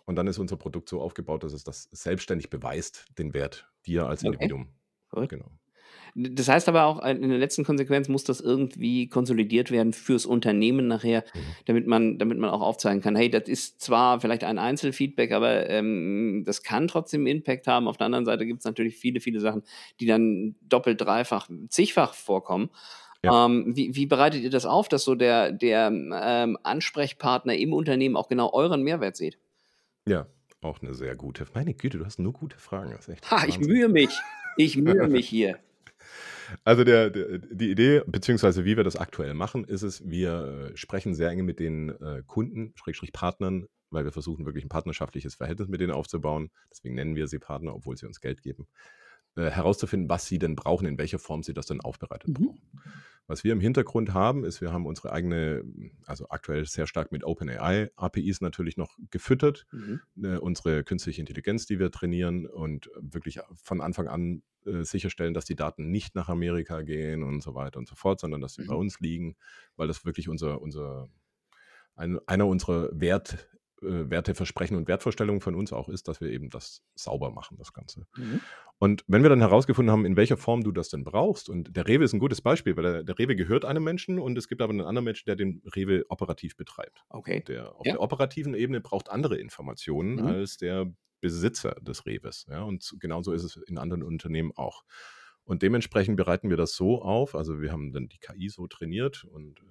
Und 0.05 0.15
dann 0.15 0.27
ist 0.27 0.37
unser 0.37 0.57
Produkt 0.57 0.89
so 0.89 1.01
aufgebaut, 1.01 1.43
dass 1.43 1.53
es 1.53 1.63
das 1.63 1.89
selbstständig 1.91 2.49
beweist, 2.49 3.07
den 3.17 3.33
Wert 3.33 3.71
dir 3.85 4.07
als 4.07 4.23
Okay. 4.23 4.27
Individuum. 4.27 4.73
Gut. 5.09 5.29
Genau. 5.29 5.59
Das 6.15 6.47
heißt 6.47 6.69
aber 6.69 6.85
auch, 6.85 7.03
in 7.03 7.27
der 7.29 7.37
letzten 7.37 7.63
Konsequenz 7.65 8.07
muss 8.07 8.23
das 8.23 8.39
irgendwie 8.39 9.07
konsolidiert 9.07 9.69
werden 9.69 9.91
fürs 9.91 10.25
Unternehmen 10.25 10.87
nachher, 10.87 11.23
Mhm. 11.33 11.39
damit 11.65 11.87
man, 11.87 12.17
damit 12.17 12.37
man 12.37 12.49
auch 12.49 12.61
aufzeigen 12.61 13.01
kann, 13.01 13.15
hey, 13.15 13.29
das 13.29 13.49
ist 13.49 13.81
zwar 13.81 14.21
vielleicht 14.21 14.43
ein 14.43 14.57
Einzelfeedback, 14.57 15.31
aber 15.33 15.69
ähm, 15.69 16.43
das 16.45 16.63
kann 16.63 16.87
trotzdem 16.87 17.27
Impact 17.27 17.67
haben. 17.67 17.87
Auf 17.87 17.97
der 17.97 18.05
anderen 18.05 18.25
Seite 18.25 18.45
gibt 18.45 18.59
es 18.59 18.65
natürlich 18.65 18.95
viele, 18.97 19.19
viele 19.19 19.39
Sachen, 19.39 19.63
die 19.99 20.05
dann 20.05 20.55
doppelt, 20.61 21.01
dreifach, 21.01 21.49
zigfach 21.69 22.13
vorkommen. 22.13 22.69
Ja. 23.23 23.45
Ähm, 23.45 23.75
wie, 23.75 23.95
wie 23.95 24.05
bereitet 24.05 24.43
ihr 24.43 24.49
das 24.51 24.65
auf, 24.65 24.87
dass 24.87 25.03
so 25.03 25.15
der, 25.15 25.51
der 25.51 25.87
ähm, 25.91 26.57
Ansprechpartner 26.63 27.55
im 27.55 27.73
Unternehmen 27.73 28.15
auch 28.15 28.27
genau 28.27 28.53
euren 28.53 28.83
Mehrwert 28.83 29.15
sieht? 29.17 29.39
Ja, 30.07 30.27
auch 30.61 30.81
eine 30.81 30.93
sehr 30.93 31.15
gute. 31.15 31.45
Meine 31.53 31.73
Güte, 31.73 31.97
du 31.97 32.05
hast 32.05 32.19
nur 32.19 32.33
gute 32.33 32.57
Fragen. 32.57 32.91
Das 32.95 33.09
echt 33.09 33.29
Ha, 33.31 33.45
ich 33.47 33.59
mühe 33.59 33.89
mich. 33.89 34.11
Ich 34.57 34.77
mühe 34.77 35.07
mich 35.07 35.27
hier. 35.27 35.59
Also 36.63 36.83
der, 36.83 37.09
der, 37.09 37.39
die 37.39 37.71
Idee, 37.71 38.01
beziehungsweise 38.05 38.65
wie 38.65 38.77
wir 38.77 38.83
das 38.83 38.95
aktuell 38.95 39.33
machen, 39.33 39.63
ist 39.65 39.81
es, 39.81 40.07
wir 40.07 40.71
äh, 40.73 40.77
sprechen 40.77 41.13
sehr 41.13 41.29
eng 41.29 41.45
mit 41.45 41.59
den 41.59 41.89
äh, 41.89 42.23
Kunden, 42.25 42.73
Schrägstrich 42.75 43.13
Partnern, 43.13 43.67
weil 43.89 44.05
wir 44.05 44.11
versuchen 44.11 44.45
wirklich 44.45 44.63
ein 44.63 44.69
partnerschaftliches 44.69 45.35
Verhältnis 45.35 45.67
mit 45.67 45.81
denen 45.81 45.91
aufzubauen. 45.91 46.51
Deswegen 46.71 46.95
nennen 46.95 47.15
wir 47.15 47.27
sie 47.27 47.39
Partner, 47.39 47.75
obwohl 47.75 47.97
sie 47.97 48.05
uns 48.05 48.21
Geld 48.21 48.41
geben. 48.41 48.67
Äh, 49.37 49.49
herauszufinden, 49.49 50.09
was 50.09 50.25
sie 50.27 50.39
denn 50.39 50.55
brauchen, 50.55 50.87
in 50.87 50.97
welcher 50.97 51.19
Form 51.19 51.43
sie 51.43 51.53
das 51.53 51.65
dann 51.65 51.81
aufbereitet 51.81 52.29
Mhm. 52.29 52.33
brauchen. 52.33 52.61
Was 53.27 53.43
wir 53.43 53.53
im 53.53 53.59
Hintergrund 53.59 54.13
haben, 54.13 54.45
ist, 54.45 54.61
wir 54.61 54.71
haben 54.71 54.85
unsere 54.85 55.11
eigene, 55.11 55.63
also 56.05 56.29
aktuell 56.29 56.65
sehr 56.65 56.85
stark 56.87 57.11
mit 57.11 57.23
OpenAI 57.23 57.89
APIs 57.95 58.39
natürlich 58.39 58.77
noch 58.77 58.97
gefüttert, 59.09 59.65
Mhm. 59.71 60.01
äh, 60.23 60.37
unsere 60.37 60.83
künstliche 60.83 61.21
Intelligenz, 61.21 61.65
die 61.65 61.79
wir 61.79 61.91
trainieren 61.91 62.45
und 62.45 62.89
wirklich 62.97 63.39
von 63.61 63.81
Anfang 63.81 64.07
an 64.07 64.43
äh, 64.65 64.83
sicherstellen, 64.83 65.33
dass 65.33 65.45
die 65.45 65.55
Daten 65.55 65.89
nicht 65.91 66.15
nach 66.15 66.29
Amerika 66.29 66.81
gehen 66.83 67.23
und 67.23 67.41
so 67.41 67.55
weiter 67.55 67.79
und 67.79 67.87
so 67.87 67.95
fort, 67.95 68.19
sondern 68.19 68.41
dass 68.41 68.53
sie 68.53 68.63
Mhm. 68.63 68.67
bei 68.67 68.75
uns 68.75 68.99
liegen, 68.99 69.35
weil 69.75 69.87
das 69.87 70.05
wirklich 70.05 70.29
unser, 70.29 70.61
unser 70.61 71.09
ein, 71.95 72.19
einer 72.27 72.47
unserer 72.47 72.89
Wert, 72.93 73.49
Werteversprechen 73.81 74.77
und 74.77 74.87
Wertvorstellungen 74.87 75.41
von 75.41 75.55
uns 75.55 75.73
auch 75.73 75.89
ist, 75.89 76.07
dass 76.07 76.21
wir 76.21 76.29
eben 76.29 76.49
das 76.49 76.81
sauber 76.95 77.31
machen, 77.31 77.57
das 77.57 77.73
Ganze. 77.73 78.05
Mhm. 78.17 78.39
Und 78.77 79.03
wenn 79.07 79.21
wir 79.23 79.29
dann 79.29 79.39
herausgefunden 79.39 79.91
haben, 79.91 80.05
in 80.05 80.15
welcher 80.17 80.37
Form 80.37 80.63
du 80.63 80.71
das 80.71 80.89
denn 80.89 81.03
brauchst, 81.03 81.49
und 81.49 81.75
der 81.75 81.87
Rewe 81.87 82.03
ist 82.03 82.13
ein 82.13 82.19
gutes 82.19 82.41
Beispiel, 82.41 82.75
weil 82.77 82.83
der, 82.83 83.03
der 83.03 83.17
Rewe 83.19 83.35
gehört 83.35 83.65
einem 83.65 83.83
Menschen 83.83 84.19
und 84.19 84.37
es 84.37 84.47
gibt 84.47 84.61
aber 84.61 84.71
einen 84.71 84.81
anderen 84.81 85.05
Menschen, 85.05 85.25
der 85.27 85.35
den 85.35 85.61
Rewe 85.75 86.03
operativ 86.09 86.55
betreibt. 86.57 87.03
Okay. 87.09 87.43
Der 87.47 87.75
auf 87.75 87.85
Ja. 87.85 87.93
der 87.93 88.01
operativen 88.01 88.53
Ebene 88.53 88.81
braucht 88.81 89.09
andere 89.09 89.37
Informationen 89.37 90.15
Mhm. 90.15 90.25
als 90.27 90.57
der 90.57 90.91
Besitzer 91.21 91.75
des 91.81 92.05
Rewes. 92.05 92.45
Ja, 92.49 92.63
und 92.63 92.83
so- 92.83 92.97
genauso 92.99 93.31
ist 93.33 93.43
es 93.43 93.55
in 93.55 93.77
anderen 93.77 94.03
Unternehmen 94.03 94.51
auch. 94.55 94.83
Und 95.43 95.61
dementsprechend 95.61 96.17
bereiten 96.17 96.49
wir 96.49 96.57
das 96.57 96.73
so 96.75 97.01
auf, 97.01 97.35
also 97.35 97.61
wir 97.61 97.71
haben 97.71 97.93
dann 97.93 98.07
die 98.09 98.17
KI 98.19 98.49
so 98.49 98.67
trainiert 98.67 99.23
und 99.25 99.59
äh, 99.59 99.63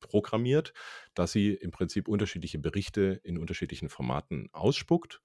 programmiert, 0.00 0.72
dass 1.14 1.32
sie 1.32 1.54
im 1.54 1.70
Prinzip 1.70 2.08
unterschiedliche 2.08 2.58
Berichte 2.58 3.20
in 3.24 3.38
unterschiedlichen 3.38 3.88
Formaten 3.88 4.48
ausspuckt, 4.52 5.22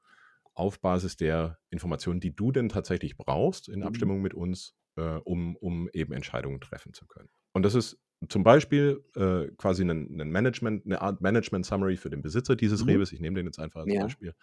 auf 0.53 0.79
Basis 0.81 1.17
der 1.17 1.59
Informationen, 1.69 2.19
die 2.19 2.35
du 2.35 2.51
denn 2.51 2.69
tatsächlich 2.69 3.17
brauchst, 3.17 3.69
in 3.69 3.83
Mhm. 3.83 3.83
Abstimmung 3.83 4.21
mit 4.21 4.33
uns, 4.33 4.75
äh, 4.95 5.01
um, 5.01 5.55
um 5.55 5.89
eben 5.93 6.13
Entscheidungen 6.13 6.61
treffen 6.61 6.93
zu 6.93 7.05
können. 7.07 7.29
Und 7.53 7.63
das 7.63 7.75
ist 7.75 7.99
zum 8.29 8.43
Beispiel 8.43 9.03
äh, 9.15 9.51
quasi 9.57 9.83
ein, 9.83 10.07
Management, 10.31 10.85
eine 10.85 11.01
Art 11.01 11.21
Management-Summary 11.21 11.97
für 11.97 12.09
den 12.09 12.23
Besitzer 12.23 12.55
dieses 12.55 12.87
Mhm. 12.87 12.87
Rewes. 12.87 13.11
Ich 13.11 13.19
nehme 13.19 13.35
den 13.35 13.45
jetzt 13.45 13.59
einfach 13.59 13.81
als 13.81 13.93
Ja. 13.93 13.95
Beispiel, 13.95 14.33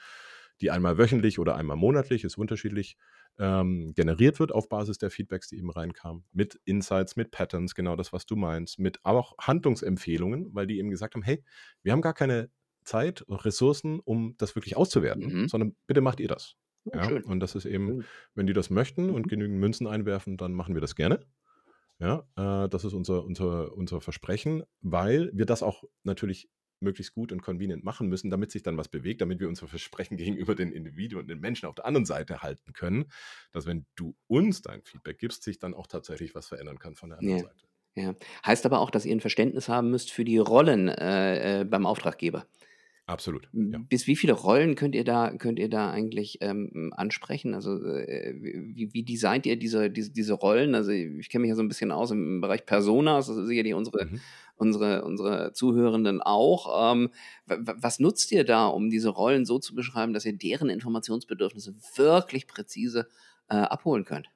die 0.60 0.70
einmal 0.70 0.98
wöchentlich 0.98 1.38
oder 1.38 1.56
einmal 1.56 1.76
monatlich, 1.76 2.24
ist 2.24 2.38
unterschiedlich, 2.38 2.96
ähm, 3.38 3.92
generiert 3.94 4.38
wird 4.38 4.52
auf 4.52 4.68
Basis 4.68 4.98
der 4.98 5.10
Feedbacks, 5.10 5.48
die 5.48 5.58
eben 5.58 5.70
reinkamen, 5.70 6.24
mit 6.32 6.60
Insights, 6.64 7.16
mit 7.16 7.30
Patterns, 7.30 7.74
genau 7.74 7.96
das, 7.96 8.12
was 8.12 8.26
du 8.26 8.36
meinst, 8.36 8.78
mit 8.78 9.00
aber 9.02 9.18
auch 9.20 9.34
Handlungsempfehlungen, 9.40 10.54
weil 10.54 10.66
die 10.66 10.78
eben 10.78 10.90
gesagt 10.90 11.14
haben, 11.14 11.22
hey, 11.22 11.42
wir 11.82 11.92
haben 11.92 12.02
gar 12.02 12.14
keine 12.14 12.50
Zeit 12.84 13.22
und 13.22 13.44
Ressourcen, 13.44 14.00
um 14.00 14.36
das 14.38 14.54
wirklich 14.54 14.76
auszuwerten, 14.76 15.32
Mhm. 15.32 15.46
sondern 15.46 15.74
bitte 15.86 16.00
macht 16.00 16.20
ihr 16.20 16.28
das. 16.28 16.54
Oh, 16.84 16.92
Ja, 16.94 17.08
und 17.24 17.40
das 17.40 17.54
ist 17.54 17.64
eben, 17.64 17.96
Schön. 17.96 18.08
wenn 18.34 18.46
die 18.46 18.52
das 18.52 18.70
möchten 18.70 19.10
und 19.10 19.26
Mhm. 19.26 19.28
genügend 19.28 19.58
Münzen 19.58 19.86
einwerfen, 19.86 20.36
dann 20.36 20.52
machen 20.52 20.74
wir 20.74 20.80
das 20.82 20.94
gerne. 20.94 21.20
Ja, 22.00 22.26
äh, 22.36 22.68
das 22.68 22.84
ist 22.84 22.92
unser, 22.92 23.24
unser, 23.24 23.72
unser 23.76 24.00
Versprechen, 24.00 24.64
weil 24.80 25.30
wir 25.34 25.46
das 25.46 25.62
auch 25.62 25.84
natürlich 26.02 26.48
möglichst 26.84 27.14
gut 27.14 27.32
und 27.32 27.42
convenient 27.42 27.82
machen 27.84 28.08
müssen, 28.08 28.30
damit 28.30 28.52
sich 28.52 28.62
dann 28.62 28.76
was 28.76 28.88
bewegt, 28.88 29.20
damit 29.20 29.40
wir 29.40 29.48
unser 29.48 29.66
Versprechen 29.66 30.16
gegenüber 30.18 30.54
den 30.54 30.70
Individuen 30.70 31.22
und 31.22 31.28
den 31.28 31.40
Menschen 31.40 31.66
auf 31.66 31.74
der 31.74 31.86
anderen 31.86 32.06
Seite 32.06 32.42
halten 32.42 32.72
können, 32.72 33.06
dass 33.52 33.66
wenn 33.66 33.86
du 33.96 34.14
uns 34.28 34.62
dein 34.62 34.82
Feedback 34.82 35.18
gibst, 35.18 35.42
sich 35.42 35.58
dann 35.58 35.74
auch 35.74 35.86
tatsächlich 35.88 36.34
was 36.34 36.46
verändern 36.48 36.78
kann 36.78 36.94
von 36.94 37.10
der 37.10 37.18
anderen 37.18 37.38
Ja. 37.38 37.44
Seite. 37.44 37.64
Ja. 37.96 38.14
Heißt 38.44 38.66
aber 38.66 38.80
auch, 38.80 38.90
dass 38.90 39.06
ihr 39.06 39.14
ein 39.14 39.20
Verständnis 39.20 39.68
haben 39.68 39.90
müsst 39.90 40.10
für 40.10 40.24
die 40.24 40.38
Rollen 40.38 40.88
äh, 40.88 41.60
äh, 41.60 41.64
beim 41.64 41.86
Auftraggeber. 41.86 42.46
Absolut. 43.06 43.48
Ja. 43.52 43.78
Bis 43.88 44.06
wie 44.06 44.16
viele 44.16 44.32
Rollen 44.32 44.76
könnt 44.76 44.94
ihr 44.94 45.04
da, 45.04 45.30
könnt 45.36 45.58
ihr 45.58 45.68
da 45.68 45.90
eigentlich 45.90 46.38
ähm, 46.40 46.90
ansprechen? 46.96 47.52
Also 47.54 47.76
äh, 47.84 48.34
wie, 48.40 48.94
wie 48.94 49.02
designt 49.02 49.44
ihr 49.44 49.56
diese, 49.58 49.90
diese, 49.90 50.10
diese 50.10 50.32
Rollen? 50.32 50.74
Also 50.74 50.90
ich 50.90 51.28
kenne 51.28 51.42
mich 51.42 51.50
ja 51.50 51.54
so 51.54 51.62
ein 51.62 51.68
bisschen 51.68 51.92
aus 51.92 52.10
im 52.10 52.40
Bereich 52.40 52.64
Personas, 52.64 53.26
das 53.26 53.36
ist 53.36 53.46
sicherlich 53.46 53.74
unsere, 53.74 54.06
Mhm. 54.06 54.20
Unsere, 54.56 55.04
unsere 55.04 55.52
Zuhörenden 55.52 56.20
auch. 56.22 56.92
Ähm, 56.92 57.10
wa- 57.46 57.58
wa- 57.60 57.76
was 57.78 57.98
nutzt 57.98 58.32
ihr 58.32 58.44
da, 58.44 58.66
um 58.66 58.90
diese 58.90 59.08
Rollen 59.10 59.44
so 59.44 59.58
zu 59.58 59.74
beschreiben, 59.74 60.12
dass 60.12 60.24
ihr 60.24 60.36
deren 60.36 60.68
Informationsbedürfnisse 60.70 61.74
wirklich 61.96 62.46
präzise 62.46 63.08
äh, 63.48 63.56
abholen 63.56 64.04
könnt? 64.04 64.28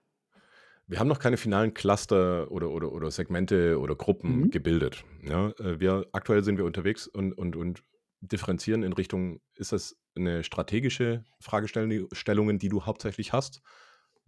Wir 0.87 0.98
haben 1.00 1.09
noch 1.09 1.18
keine 1.18 1.37
finalen 1.37 1.74
Cluster 1.74 2.50
oder, 2.50 2.70
oder, 2.70 2.92
oder 2.92 3.11
Segmente 3.11 3.78
oder 3.78 3.94
Gruppen 3.94 4.40
Mhm. 4.40 4.50
gebildet. 4.50 5.04
Ja, 5.22 5.50
äh, 5.59 5.78
wir, 5.81 6.07
aktuell 6.12 6.42
sind 6.42 6.57
wir 6.57 6.64
unterwegs 6.64 7.07
und, 7.07 7.33
und, 7.35 7.57
und 7.57 7.83
differenzieren 8.20 8.83
in 8.83 8.94
Richtung, 8.94 9.40
ist 9.54 9.72
das 9.72 9.96
eine 10.16 10.42
strategische 10.44 11.24
Fragestellungen, 11.40 12.59
die 12.59 12.68
du 12.68 12.87
hauptsächlich 12.87 13.33
hast, 13.33 13.61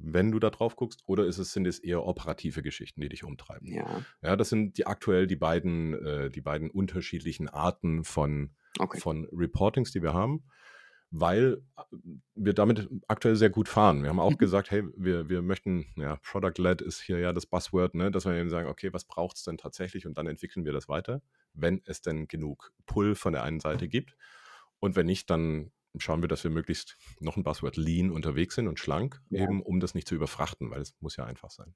wenn 0.03 0.33
du 0.33 0.39
da 0.39 0.51
drauf 0.51 0.77
guckst, 0.77 1.03
oder 1.07 1.27
ist 1.27 1.39
es, 1.39 1.53
sind 1.53 1.67
es 1.67 1.79
eher 1.79 2.05
operative 2.07 2.63
Geschichten, 2.63 3.01
die 3.01 3.09
dich 3.09 3.23
umtreiben? 3.25 3.69
Ja, 3.73 4.03
Ja, 4.23 4.37
das 4.37 4.49
sind 4.49 4.79
die 4.79 4.87
aktuell 4.87 5.27
die 5.27 5.37
beiden, 5.37 5.95
äh, 6.05 6.31
die 6.31 6.41
beiden 6.41 6.71
unterschiedlichen 6.71 7.49
Arten 7.49 8.03
von, 8.05 8.51
okay. 8.79 8.99
von 9.01 9.29
Reportings, 9.33 9.93
die 9.93 10.03
wir 10.03 10.15
haben. 10.15 10.45
weil 11.13 11.61
äh, 11.77 11.83
wir 12.37 12.53
damit 12.53 12.89
aktuell 13.09 13.35
sehr 13.35 13.51
gut 13.51 13.69
fahren. 13.69 14.03
Wir 14.05 14.11
haben 14.11 14.21
auch 14.21 14.31
Mhm. 14.31 14.39
gesagt, 14.39 14.71
hey, 14.71 14.85
wir, 14.97 15.29
wir 15.29 15.43
möchten, 15.43 15.87
ja, 15.97 16.17
Product-led 16.23 16.81
ist 16.83 17.01
hier 17.01 17.19
ja 17.19 17.33
das 17.33 17.47
Buzzword, 17.47 17.97
ne, 17.97 18.13
dass 18.13 18.27
wir 18.27 18.33
eben 18.35 18.49
sagen, 18.49 18.69
okay, 18.69 18.93
was 18.93 19.05
braucht 19.07 19.37
es 19.37 19.43
denn 19.43 19.59
tatsächlich 19.59 20.07
und 20.07 20.17
dann 20.17 20.29
entwickeln 20.29 20.65
wir 20.65 20.73
das 20.73 20.89
weiter, 20.89 21.21
wenn 21.53 21.83
es 21.85 22.01
denn 22.01 22.29
genug 22.29 22.73
Pull 22.87 23.17
von 23.17 23.33
der 23.33 23.43
einen 23.43 23.59
Seite 23.59 23.89
gibt. 23.89 24.15
Und 24.79 24.95
wenn 24.95 25.07
nicht, 25.07 25.29
dann 25.31 25.73
schauen 25.99 26.23
wir, 26.23 26.29
dass 26.29 26.45
wir 26.45 26.51
möglichst 26.51 26.97
noch 27.21 27.37
ein 27.37 27.43
Buzzword 27.45 27.77
lean 27.77 28.11
unterwegs 28.11 28.55
sind 28.57 28.69
und 28.69 28.79
schlank, 28.79 29.21
Ja. 29.31 29.45
eben 29.45 29.63
um 29.63 29.81
das 29.81 29.95
nicht 29.95 30.09
zu 30.09 30.15
überfrachten, 30.15 30.71
weil 30.71 30.81
es 30.83 30.95
muss 31.01 31.17
ja 31.17 31.25
einfach 31.25 31.51
sein. 31.51 31.75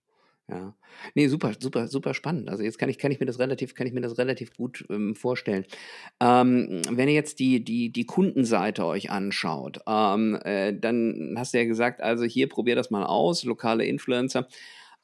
Ja. 0.49 0.75
Ne, 1.15 1.29
super, 1.29 1.53
super, 1.59 1.89
super 1.89 2.13
spannend. 2.13 2.51
Also, 2.51 2.63
jetzt 2.63 2.79
kann 2.79 2.91
ich 2.91 2.99
kann 2.99 3.11
ich 3.11 3.19
mir 3.19 3.25
das 3.25 3.39
relativ 3.39 3.75
kann 3.75 3.87
ich 3.87 3.95
mir 3.95 4.03
das 4.03 4.19
relativ 4.19 4.55
gut, 4.55 4.85
ähm, 4.91 5.15
vorstellen. 5.17 5.65
Ähm, 6.21 6.83
wenn 6.91 7.09
ihr 7.09 7.15
jetzt 7.15 7.39
die 7.39 7.65
die 7.65 7.91
die 7.91 8.05
Kundenseite 8.05 8.85
euch 8.85 9.11
anschaut, 9.11 9.81
ähm, 9.87 10.35
äh, 10.45 10.79
dann 10.79 11.35
hast 11.39 11.55
du 11.55 11.59
ja 11.59 11.65
gesagt, 11.65 12.03
also, 12.03 12.25
hier 12.25 12.49
probier 12.51 12.77
das 12.77 12.91
mal 12.91 13.05
aus, 13.07 13.45
lokale 13.45 13.87
Influencer. 13.87 14.47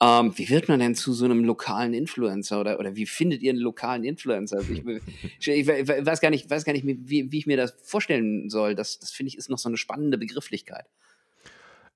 Ähm, 0.03 0.33
wie 0.39 0.49
wird 0.49 0.69
man 0.69 0.81
denn 0.81 0.95
zu 0.95 1.13
so 1.13 1.27
einem 1.27 1.45
lokalen 1.45 1.93
Influencer 1.93 2.61
oder 2.61 2.79
oder 2.81 2.97
wie 2.97 3.05
findet 3.07 3.43
ihr 3.43 3.51
einen 3.51 3.61
lokalen 3.61 4.03
Influencer? 4.05 4.57
Also, 4.59 4.73
ich 4.73 4.83
ich 5.47 5.67
we 5.67 6.07
weiß 6.07 6.21
gar 6.23 6.31
nicht 6.31 6.49
weiß 6.49 6.65
gar 6.65 6.73
nicht, 6.73 6.87
wie 6.87 7.31
wie 7.31 7.39
ich 7.39 7.47
mir 7.47 7.59
das 7.59 7.75
vorstellen 7.83 8.49
soll. 8.49 8.75
Das 8.75 8.99
das 8.99 9.11
finde 9.11 9.29
ich, 9.29 9.37
ist 9.39 9.51
noch 9.51 9.59
so 9.59 9.69
eine 9.69 9.77
spannende 9.77 10.17
Begrifflichkeit. 10.17 10.87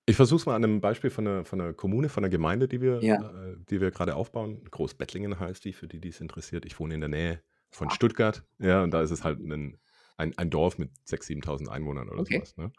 Ich 0.08 0.16
versuche 0.16 0.36
es 0.40 0.46
mal 0.46 0.54
an 0.54 0.64
einem 0.64 0.80
Beispiel 0.82 1.08
von 1.08 1.26
einer 1.26 1.44
von 1.46 1.58
'ner 1.58 1.72
Kommune, 1.72 2.10
von 2.10 2.22
einer 2.24 2.30
Gemeinde, 2.30 2.68
die 2.68 2.82
wir 2.82 2.98
Ja. 3.00 3.24
äh, 3.56 3.64
die 3.70 3.80
wir 3.80 3.90
gerade 3.90 4.14
aufbauen. 4.16 4.62
Großbettlingen 4.70 5.40
heißt 5.40 5.64
die, 5.64 5.72
für 5.72 5.88
die, 5.88 5.98
die 6.00 6.08
es 6.10 6.20
interessiert. 6.20 6.66
Ich 6.66 6.78
wohne 6.78 6.94
in 6.94 7.00
der 7.00 7.08
Nähe 7.08 7.42
von 7.70 7.88
Ah. 7.88 7.90
Stuttgart, 7.90 8.44
ja, 8.58 8.82
und 8.82 8.90
da 8.92 9.00
ist 9.00 9.10
es 9.10 9.24
halt 9.24 9.40
'nen 9.40 9.78
ein 10.18 10.36
ein 10.36 10.50
Dorf 10.50 10.76
mit 10.78 10.90
6.000, 11.08 11.26
7.000 11.26 11.70
Einwohnern 11.70 12.10
oder 12.10 12.22
Okay. 12.22 12.44
sowas. 12.44 12.54
ne? 12.58 12.70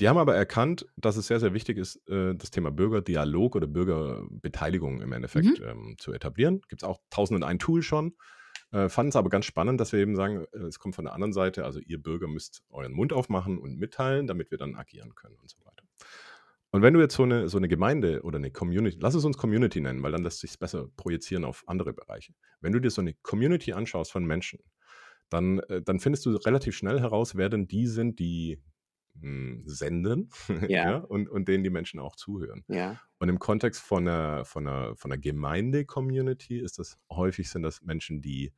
Die 0.00 0.08
haben 0.08 0.16
aber 0.16 0.34
erkannt, 0.34 0.86
dass 0.96 1.16
es 1.16 1.26
sehr, 1.26 1.38
sehr 1.38 1.52
wichtig 1.52 1.76
ist, 1.76 1.96
äh, 2.08 2.34
das 2.34 2.50
Thema 2.50 2.70
Bürgerdialog 2.70 3.54
oder 3.56 3.66
Bürgerbeteiligung 3.66 5.02
im 5.02 5.12
Endeffekt, 5.12 5.46
Mhm. 5.48 5.60
ähm, 5.60 5.96
zu 5.98 6.12
etablieren. 6.14 6.62
Gibt's 6.68 6.84
auch 6.84 7.00
1.001 7.10 7.58
Tool 7.58 7.82
schon, 7.82 8.16
äh, 8.72 8.88
fanden's 8.88 9.16
aber 9.16 9.28
ganz 9.28 9.44
spannend, 9.44 9.80
dass 9.80 9.92
wir 9.92 10.00
eben 10.00 10.16
sagen, 10.16 10.46
äh, 10.52 10.58
es 10.60 10.78
kommt 10.78 10.94
von 10.94 11.04
der 11.04 11.12
anderen 11.14 11.32
Seite, 11.34 11.64
also 11.66 11.78
ihr 11.80 12.02
Bürger 12.02 12.26
müsst 12.28 12.62
euren 12.70 12.92
Mund 12.92 13.12
aufmachen 13.12 13.58
und 13.58 13.78
mitteilen, 13.78 14.26
damit 14.26 14.50
wir 14.50 14.58
dann 14.58 14.76
agieren 14.76 15.14
können 15.14 15.36
und 15.36 15.50
so 15.50 15.58
weiter. 15.64 15.84
Und 16.70 16.82
wenn 16.82 16.94
du 16.94 17.00
jetzt 17.00 17.14
so 17.16 17.26
'ne 17.26 17.48
so 17.50 17.58
'ne 17.58 17.68
Gemeinde 17.68 18.22
oder 18.22 18.38
'ne 18.38 18.50
Community 18.50 18.98
lass 19.00 19.14
es 19.14 19.24
uns 19.26 19.36
Community 19.38 19.80
nennen, 19.80 20.02
weil 20.02 20.12
dann 20.12 20.22
lässt 20.24 20.40
sich's 20.40 20.56
besser 20.58 20.88
projizieren 20.96 21.44
auf 21.44 21.64
andere 21.68 21.92
Bereiche. 21.94 22.34
Wenn 22.62 22.72
du 22.72 22.80
dir 22.80 22.90
so 22.90 23.02
'ne 23.02 23.14
Community 23.22 23.72
anschaust 23.74 24.12
von 24.12 24.24
Menschen, 24.26 24.60
dann 25.30 25.60
äh, 25.60 25.82
dann 25.82 26.00
findest 26.00 26.26
du 26.26 26.30
relativ 26.36 26.76
schnell 26.76 27.00
heraus, 27.00 27.36
wer 27.36 27.48
denn 27.50 27.68
die 27.68 27.86
sind, 27.88 28.18
die, 28.20 28.62
hm, 29.20 29.62
senden, 29.66 30.30
Ja. 30.68 30.82
ja, 30.82 30.98
und 30.98 31.28
und 31.28 31.48
denen 31.48 31.64
die 31.64 31.70
Menschen 31.70 32.00
auch 32.00 32.16
zuhören. 32.16 32.64
Ja. 32.68 33.02
Und 33.20 33.28
im 33.30 33.38
Kontext 33.40 33.82
von 33.82 34.04
'ner 34.04 34.44
von 34.46 34.64
'ner 34.64 34.96
von 34.96 35.10
'ner 35.10 35.18
Gemeinde-Community 35.18 36.58
ist 36.60 36.78
das 36.78 36.98
häufig 37.10 37.50
sind 37.50 37.62
das 37.62 37.82
Menschen, 37.82 38.22
die 38.22 38.52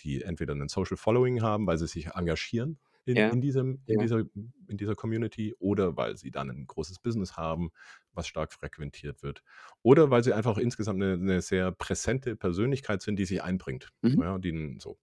die 0.00 0.22
entweder 0.22 0.54
'nen 0.54 0.68
Social 0.68 0.96
Following 0.98 1.42
haben, 1.42 1.66
weil 1.66 1.78
sie 1.78 1.86
sich 1.88 2.08
engagieren 2.08 2.78
in 3.06 3.22
Ja. 3.22 3.30
in 3.30 3.40
diesem 3.42 3.82
in 3.86 3.98
Ja. 3.98 4.00
dieser 4.00 4.20
in 4.68 4.76
dieser 4.78 4.94
Community 4.96 5.54
oder 5.60 5.96
weil 5.96 6.16
sie 6.16 6.30
dann 6.32 6.50
'n 6.50 6.66
großes 6.66 6.98
Business 7.00 7.36
haben, 7.36 7.70
was 8.12 8.28
stark 8.28 8.52
frequentiert 8.52 9.22
wird. 9.22 9.42
Oder 9.82 10.10
weil 10.10 10.24
sie 10.24 10.32
einfach 10.34 10.58
insgesamt 10.58 10.98
'ne 11.00 11.16
'ne 11.18 11.42
sehr 11.42 11.72
präsente 11.72 12.36
Persönlichkeit 12.36 13.02
sind, 13.02 13.16
die 13.18 13.26
sich 13.26 13.42
einbringt, 13.44 13.90
Mhm. 14.02 14.20
ja, 14.20 14.38
die 14.38 14.76
so. 14.80 14.98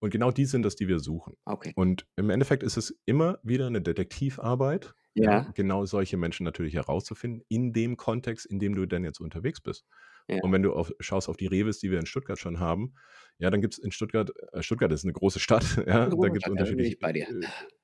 Und 0.00 0.10
genau 0.10 0.30
die 0.30 0.46
sind 0.46 0.64
es, 0.66 0.76
die 0.76 0.88
wir 0.88 0.98
suchen. 0.98 1.34
Okay. 1.46 1.72
Und 1.74 2.06
im 2.16 2.30
Endeffekt 2.30 2.62
ist 2.62 2.76
es 2.78 2.98
immer 3.06 3.38
wieder 3.42 3.68
'ne 3.70 3.82
Detektivarbeit, 3.82 4.94
ja, 5.14 5.50
genau 5.54 5.84
solche 5.86 6.16
Menschen 6.16 6.44
natürlich 6.44 6.74
herauszufinden 6.74 7.42
in 7.48 7.72
dem 7.72 7.96
Kontext, 7.96 8.46
in 8.46 8.58
dem 8.60 8.74
du 8.74 8.86
denn 8.86 9.04
jetzt 9.04 9.20
unterwegs 9.20 9.60
bist. 9.60 9.84
Ja. 10.28 10.38
Und 10.42 10.52
wenn 10.52 10.62
du 10.62 10.72
auf 10.72 10.92
schaust 11.00 11.28
auf 11.28 11.36
die 11.36 11.46
Rewes, 11.48 11.80
die 11.80 11.90
wir 11.90 11.98
in 11.98 12.06
Stuttgart 12.06 12.38
schon 12.38 12.60
haben, 12.60 12.94
ja, 13.38 13.50
dann 13.50 13.60
gibt's 13.60 13.78
in 13.78 13.90
Stuttgart 13.92 14.30
äh, 14.52 14.62
Stuttgart 14.62 14.92
ist 14.92 15.04
'ne 15.04 15.12
große 15.12 15.40
Stadt, 15.40 15.64
ja, 15.86 16.08
da 16.08 16.16
da 16.16 16.16
bin 16.16 16.42
unterschiedliche, 16.46 16.96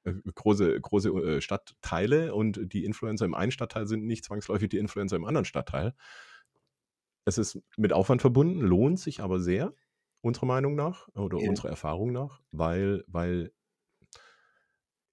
äh, 0.05 0.11
äh, 0.11 0.15
große 0.35 0.81
große, 0.81 1.11
äh, 1.11 1.41
Stadtteile 1.43 2.35
und 2.35 2.61
die 2.73 2.85
Influencer 2.85 3.25
im 3.27 3.35
einen 3.35 3.53
Stadtteil 3.53 3.87
sind 3.87 4.07
nicht 4.07 4.25
zwangsläufig 4.25 4.69
die 4.71 4.79
Influencer 4.79 5.17
im 5.17 5.25
anderen 5.27 5.45
Stadtteil. 5.47 5.95
Es 7.29 7.39
ist 7.39 7.61
mit 7.77 7.93
Aufwand 7.93 8.21
verbunden, 8.21 8.61
lohnt 8.61 9.01
sich 9.01 9.21
aber 9.21 9.41
sehr, 9.41 9.75
unserer 10.27 10.47
Meinung 10.47 10.75
nach 10.77 11.09
oder 11.15 11.43
Ja. 11.43 11.47
unserer 11.47 11.71
Erfahrung 11.71 12.13
nach, 12.13 12.43
weil 12.53 13.05
weil 13.09 13.53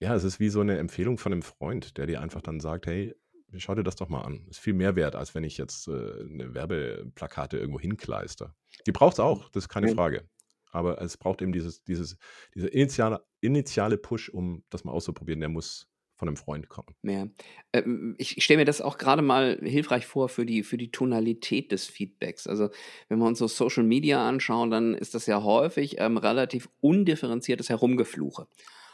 ja, 0.02 0.14
es 0.14 0.24
ist 0.24 0.40
wie 0.40 0.48
so 0.48 0.62
'ne 0.62 0.78
Empfehlung 0.78 1.18
von 1.18 1.30
'nem 1.30 1.42
Freund, 1.42 1.96
der 1.98 2.06
dir 2.06 2.20
einfach 2.20 2.42
dann 2.42 2.60
sagt: 2.60 2.86
„Hey, 2.86 3.14
schau 3.56 3.74
dir 3.74 3.84
das 3.84 3.94
doch 3.96 4.08
mal 4.08 4.22
an.“ 4.22 4.46
Ist 4.48 4.58
viel 4.58 4.74
mehr 4.74 4.96
wert, 4.96 5.14
als 5.14 5.34
wenn 5.34 5.44
ich 5.44 5.56
jetzt, 5.56 5.86
äh, 5.88 6.24
'ne 6.24 6.52
Werbeplakate 6.54 7.58
irgendwo 7.58 7.78
hinkleister. 7.80 8.54
Die 8.86 8.92
braucht's 8.92 9.20
auch, 9.20 9.48
das 9.50 9.64
ist 9.64 9.68
keine 9.68 9.86
Ja. 9.86 9.94
Frage. 9.94 10.28
Aber 10.72 11.00
es 11.00 11.16
braucht 11.16 11.40
eben 11.42 11.52
dieses 11.52 11.84
dieses 11.84 12.16
dieser 12.54 12.72
initiale 12.72 13.24
initiale 13.40 13.96
Push, 13.98 14.28
um 14.30 14.64
das 14.70 14.82
mal 14.84 14.90
auszuprobieren, 14.92 15.40
der 15.40 15.48
muss 15.48 15.86
von 16.24 16.28
'nem 16.28 16.36
Freund 16.36 16.68
kommen. 16.68 16.94
Ja. 17.06 17.26
Ähm, 17.74 18.14
ich 18.18 18.38
ich 18.38 18.44
stelle 18.44 18.58
mir 18.60 18.64
das 18.64 18.80
auch 18.80 18.96
grade 18.96 19.20
mal 19.20 19.58
hilfreich 19.62 20.06
vor 20.06 20.30
für 20.30 20.46
die 20.46 20.62
für 20.62 20.78
die 20.78 20.90
Tonalität 20.90 21.70
des 21.70 21.86
Feedbacks. 21.86 22.46
Also, 22.46 22.70
wenn 23.08 23.18
wir 23.18 23.26
uns 23.26 23.38
so 23.38 23.46
Social 23.46 23.82
Media 23.84 24.26
anschauen, 24.26 24.70
dann 24.70 24.94
ist 24.94 25.14
das 25.14 25.26
ja 25.26 25.42
häufig, 25.42 25.96
ähm, 25.98 26.16
relativ 26.16 26.70
undifferenziertes 26.80 27.68
Herumgefluche. 27.68 28.46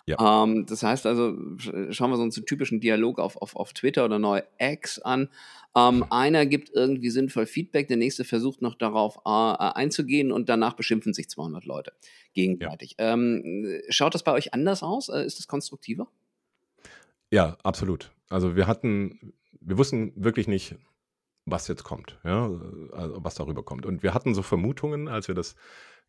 Ja. 0.06 0.20
Ähm, 0.20 0.66
das 0.66 0.82
heißt 0.82 1.06
also, 1.06 1.36
sch 1.58 1.70
schauen 1.92 2.10
wir 2.10 2.16
so 2.18 2.24
uns 2.24 2.38
'n 2.38 2.46
typischen 2.46 2.80
Dialog 2.80 3.20
auf 3.20 3.36
auf 3.38 3.56
auf 3.56 3.72
Twitter 3.74 4.04
oder 4.06 4.18
neu 4.18 4.42
X 4.58 4.98
an. 5.00 5.30
Ähm, 5.76 6.04
einer 6.10 6.46
gibt 6.46 6.70
irgendwie 6.74 7.10
sinnvoll 7.10 7.46
Feedback, 7.46 7.88
der 7.88 7.98
nächste 7.98 8.24
versucht 8.24 8.62
noch 8.62 8.74
darauf, 8.76 9.18
äh, 9.26 9.30
äh, 9.30 9.72
einzugehen 9.74 10.32
und 10.32 10.48
danach 10.48 10.74
beschimpfen 10.74 11.14
sich 11.14 11.28
200 11.30 11.64
Leute 11.66 11.92
Ja. 12.60 12.70
gegenseitig. 12.72 12.96
Ähm, 12.98 13.80
schaut 13.90 14.14
das 14.14 14.24
bei 14.24 14.32
euch 14.32 14.54
anders 14.54 14.82
aus? 14.82 15.08
Äh, 15.10 15.24
ist 15.26 15.38
das 15.40 15.48
konstruktiver? 15.48 16.08
Ja, 17.32 17.56
absolut. 17.62 18.10
Also, 18.28 18.56
wir 18.56 18.66
hatten 18.66 19.32
wir 19.60 19.78
wussten 19.78 20.12
wirklich 20.16 20.48
nicht, 20.48 20.74
was 21.46 21.68
jetzt 21.68 21.84
kommt, 21.84 22.18
ja, 22.24 22.46
also, 22.92 23.18
was 23.24 23.34
darüber 23.36 23.64
kommt. 23.64 23.86
Und 23.86 24.02
wir 24.02 24.14
hatten 24.14 24.34
so 24.34 24.42
Vermutungen, 24.42 25.08
als 25.08 25.28
wir 25.28 25.34
das 25.36 25.56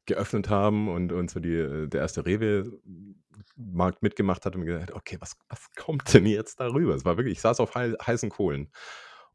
geöffnet 0.05 0.49
haben 0.49 0.89
und 0.89 1.11
und 1.13 1.31
so 1.31 1.39
die 1.39 1.87
der 1.89 2.01
erste 2.01 2.25
Rewe-Markt 2.25 4.03
mitgemacht 4.03 4.45
hat 4.45 4.55
und 4.55 4.65
wir 4.65 4.75
gedacht: 4.79 4.93
„Okay, 4.93 5.17
was 5.21 5.37
was 5.49 5.69
kommt 5.75 6.13
denn 6.13 6.25
jetzt 6.27 6.59
darüber?“ 6.59 6.95
Es 6.95 7.05
war 7.05 7.17
wirklich 7.17 7.33
ich 7.35 7.41
saß 7.41 7.59
auf 7.61 7.75
hei 7.75 7.91
heißen 8.05 8.29
Kohlen. 8.31 8.71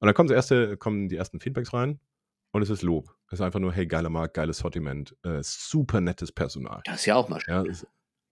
Und 0.01 0.07
dann 0.07 0.15
kommt 0.15 0.31
das 0.31 0.37
erste 0.37 0.77
kommen 0.79 1.09
die 1.09 1.17
ersten 1.17 1.41
Feedbacks 1.41 1.73
rein 1.75 2.01
und 2.53 2.63
es 2.63 2.71
ist 2.71 2.83
Lob. 2.83 3.15
Es 3.29 3.35
ist 3.35 3.43
einfach 3.43 3.61
nur: 3.61 3.73
„Hey, 3.73 3.87
geiler 3.87 4.11
Markt, 4.11 4.35
geiles 4.35 4.59
Sortiment, 4.59 5.17
äh, 5.25 5.41
super 5.43 6.01
nettes 6.03 6.33
Personal.“ 6.33 6.85
Das 6.85 7.01
ist 7.01 7.07
ja 7.07 7.17
auch 7.17 7.29
mal 7.29 7.41
Ja, 7.47 7.67
schön. 7.67 7.77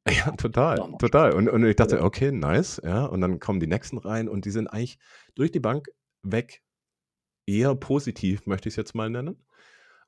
Es 0.07 0.17
ja, 0.27 0.31
total, 0.33 0.85
total. 0.99 1.33
Und 1.33 1.49
und 1.49 1.65
ich 1.65 1.77
dachte. 1.77 2.03
„Okay, 2.03 2.31
nice“, 2.33 2.81
ja. 2.85 3.05
Und 3.07 3.21
dann 3.21 3.41
kommen 3.41 3.61
die 3.61 3.67
nächsten 3.67 3.99
rein 3.99 4.29
und 4.29 4.45
die 4.45 4.51
sind 4.51 4.67
eigentlich 4.69 4.99
durch 5.35 5.51
die 5.51 5.61
Bank 5.61 5.89
weg 6.23 6.63
eher 7.47 7.75
positiv, 7.77 8.47
möchte 8.47 8.69
ich's 8.69 8.77
jetzt 8.77 8.95
mal 8.95 9.11
nennen. 9.11 9.45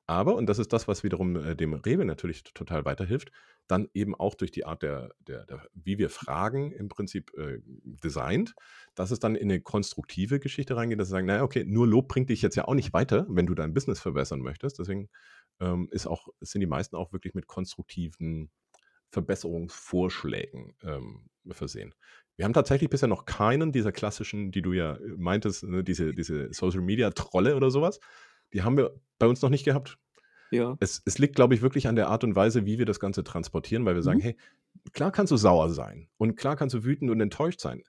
Aber, 0.07 0.35
und 0.35 0.47
das 0.47 0.59
ist 0.59 0.73
das, 0.73 0.87
was 0.87 1.03
wiederum, 1.03 1.35
äh, 1.37 1.55
dem 1.55 1.73
Rewe 1.73 2.05
natürlich 2.05 2.43
total 2.43 2.85
weiterhilft, 2.85 3.31
dann 3.67 3.89
eben 3.93 4.15
auch 4.15 4.35
durch 4.35 4.51
die 4.51 4.65
Art 4.65 4.83
der 4.83 5.11
der 5.21 5.45
der 5.47 5.67
wie 5.75 5.97
wir 5.99 6.09
Fragen 6.11 6.71
im 6.73 6.89
Prinzip, 6.89 7.31
äh, 7.37 7.59
designt, 7.65 8.55
dass 8.95 9.11
es 9.11 9.19
dann 9.19 9.35
in 9.35 9.47
'ne 9.49 9.61
konstruktive 9.61 10.39
Geschichte 10.41 10.75
reingeht, 10.77 10.99
dass 10.99 11.09
sie 11.09 11.13
sagen: 11.13 11.27
„Na 11.27 11.37
ja, 11.37 11.43
okay, 11.43 11.65
nur 11.65 11.87
Lob 11.87 12.09
bringt 12.09 12.29
dich 12.31 12.41
jetzt 12.43 12.55
ja 12.57 12.65
auch 12.67 12.75
nicht 12.75 12.93
weiter, 12.93 13.25
wenn 13.29 13.47
du 13.47 13.55
dein 13.55 13.73
Business 13.75 13.99
verbessern 14.01 14.41
möchtest.“ 14.41 14.79
Deswegen, 14.79 15.09
ähm, 15.61 15.89
ist 15.91 16.07
auch 16.07 16.29
sind 16.41 16.61
die 16.61 16.67
meisten 16.67 16.95
auch 16.97 17.13
wirklich 17.13 17.33
mit 17.35 17.47
konstruktiven 17.47 18.51
Verbesserungsvorschlägen, 19.11 20.75
ähm, 20.83 21.29
versehen. 21.51 21.95
Wir 22.37 22.45
haben 22.45 22.53
tatsächlich 22.53 22.89
bisher 22.89 23.07
noch 23.09 23.25
keinen 23.25 23.71
dieser 23.71 23.91
klassischen, 23.91 24.51
die 24.51 24.61
du 24.61 24.73
ja, 24.73 24.95
äh, 24.97 25.15
meintest, 25.17 25.63
ne, 25.63 25.83
diese 25.83 26.13
diese 26.13 26.53
Social-Media-Trolle 26.53 27.55
oder 27.55 27.71
so 27.71 27.81
was, 27.81 27.99
die 28.53 28.63
haben 28.63 28.77
wir 28.77 28.99
bei 29.19 29.27
uns 29.27 29.41
noch 29.41 29.49
nicht 29.49 29.65
gehabt. 29.65 29.97
Ja. 30.51 30.77
Es 30.79 31.01
es 31.05 31.19
liegt, 31.19 31.35
glaube 31.35 31.55
ich, 31.55 31.61
wirklich 31.63 31.87
an 31.87 31.95
der 31.97 32.09
Art 32.09 32.23
und 32.25 32.35
Weise, 32.35 32.65
wie 32.65 32.79
wir 32.79 32.85
das 32.87 32.99
Ganze 33.01 33.23
transportieren, 33.23 33.85
weil 33.85 33.95
wir 33.95 34.03
sagen: 34.03 34.19
Mhm. 34.19 34.21
„Hey, 34.21 34.37
klar 34.93 35.11
kannst 35.11 35.31
du 35.31 35.37
sauer 35.37 35.69
sein 35.71 36.09
und 36.17 36.35
klar 36.37 36.55
kannst 36.57 36.75
du 36.75 36.83
wütend 36.85 37.11
und 37.11 37.21
enttäuscht 37.21 37.61
sein, 37.61 37.83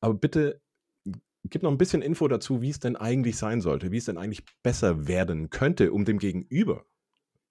aber 0.00 0.14
bitte 0.14 0.60
gib 1.44 1.62
noch 1.64 1.72
'n 1.72 1.78
bisschen 1.78 2.02
Info 2.02 2.28
dazu, 2.28 2.62
wie's 2.62 2.80
denn 2.80 2.96
eigentlich 2.96 3.36
sein 3.38 3.60
sollte, 3.62 3.92
wie's 3.92 4.06
denn 4.06 4.18
eigentlich 4.18 4.44
besser 4.64 5.08
werden 5.08 5.50
könnte, 5.50 5.92
um 5.92 6.04
dem 6.06 6.18
Gegenüber 6.18 6.86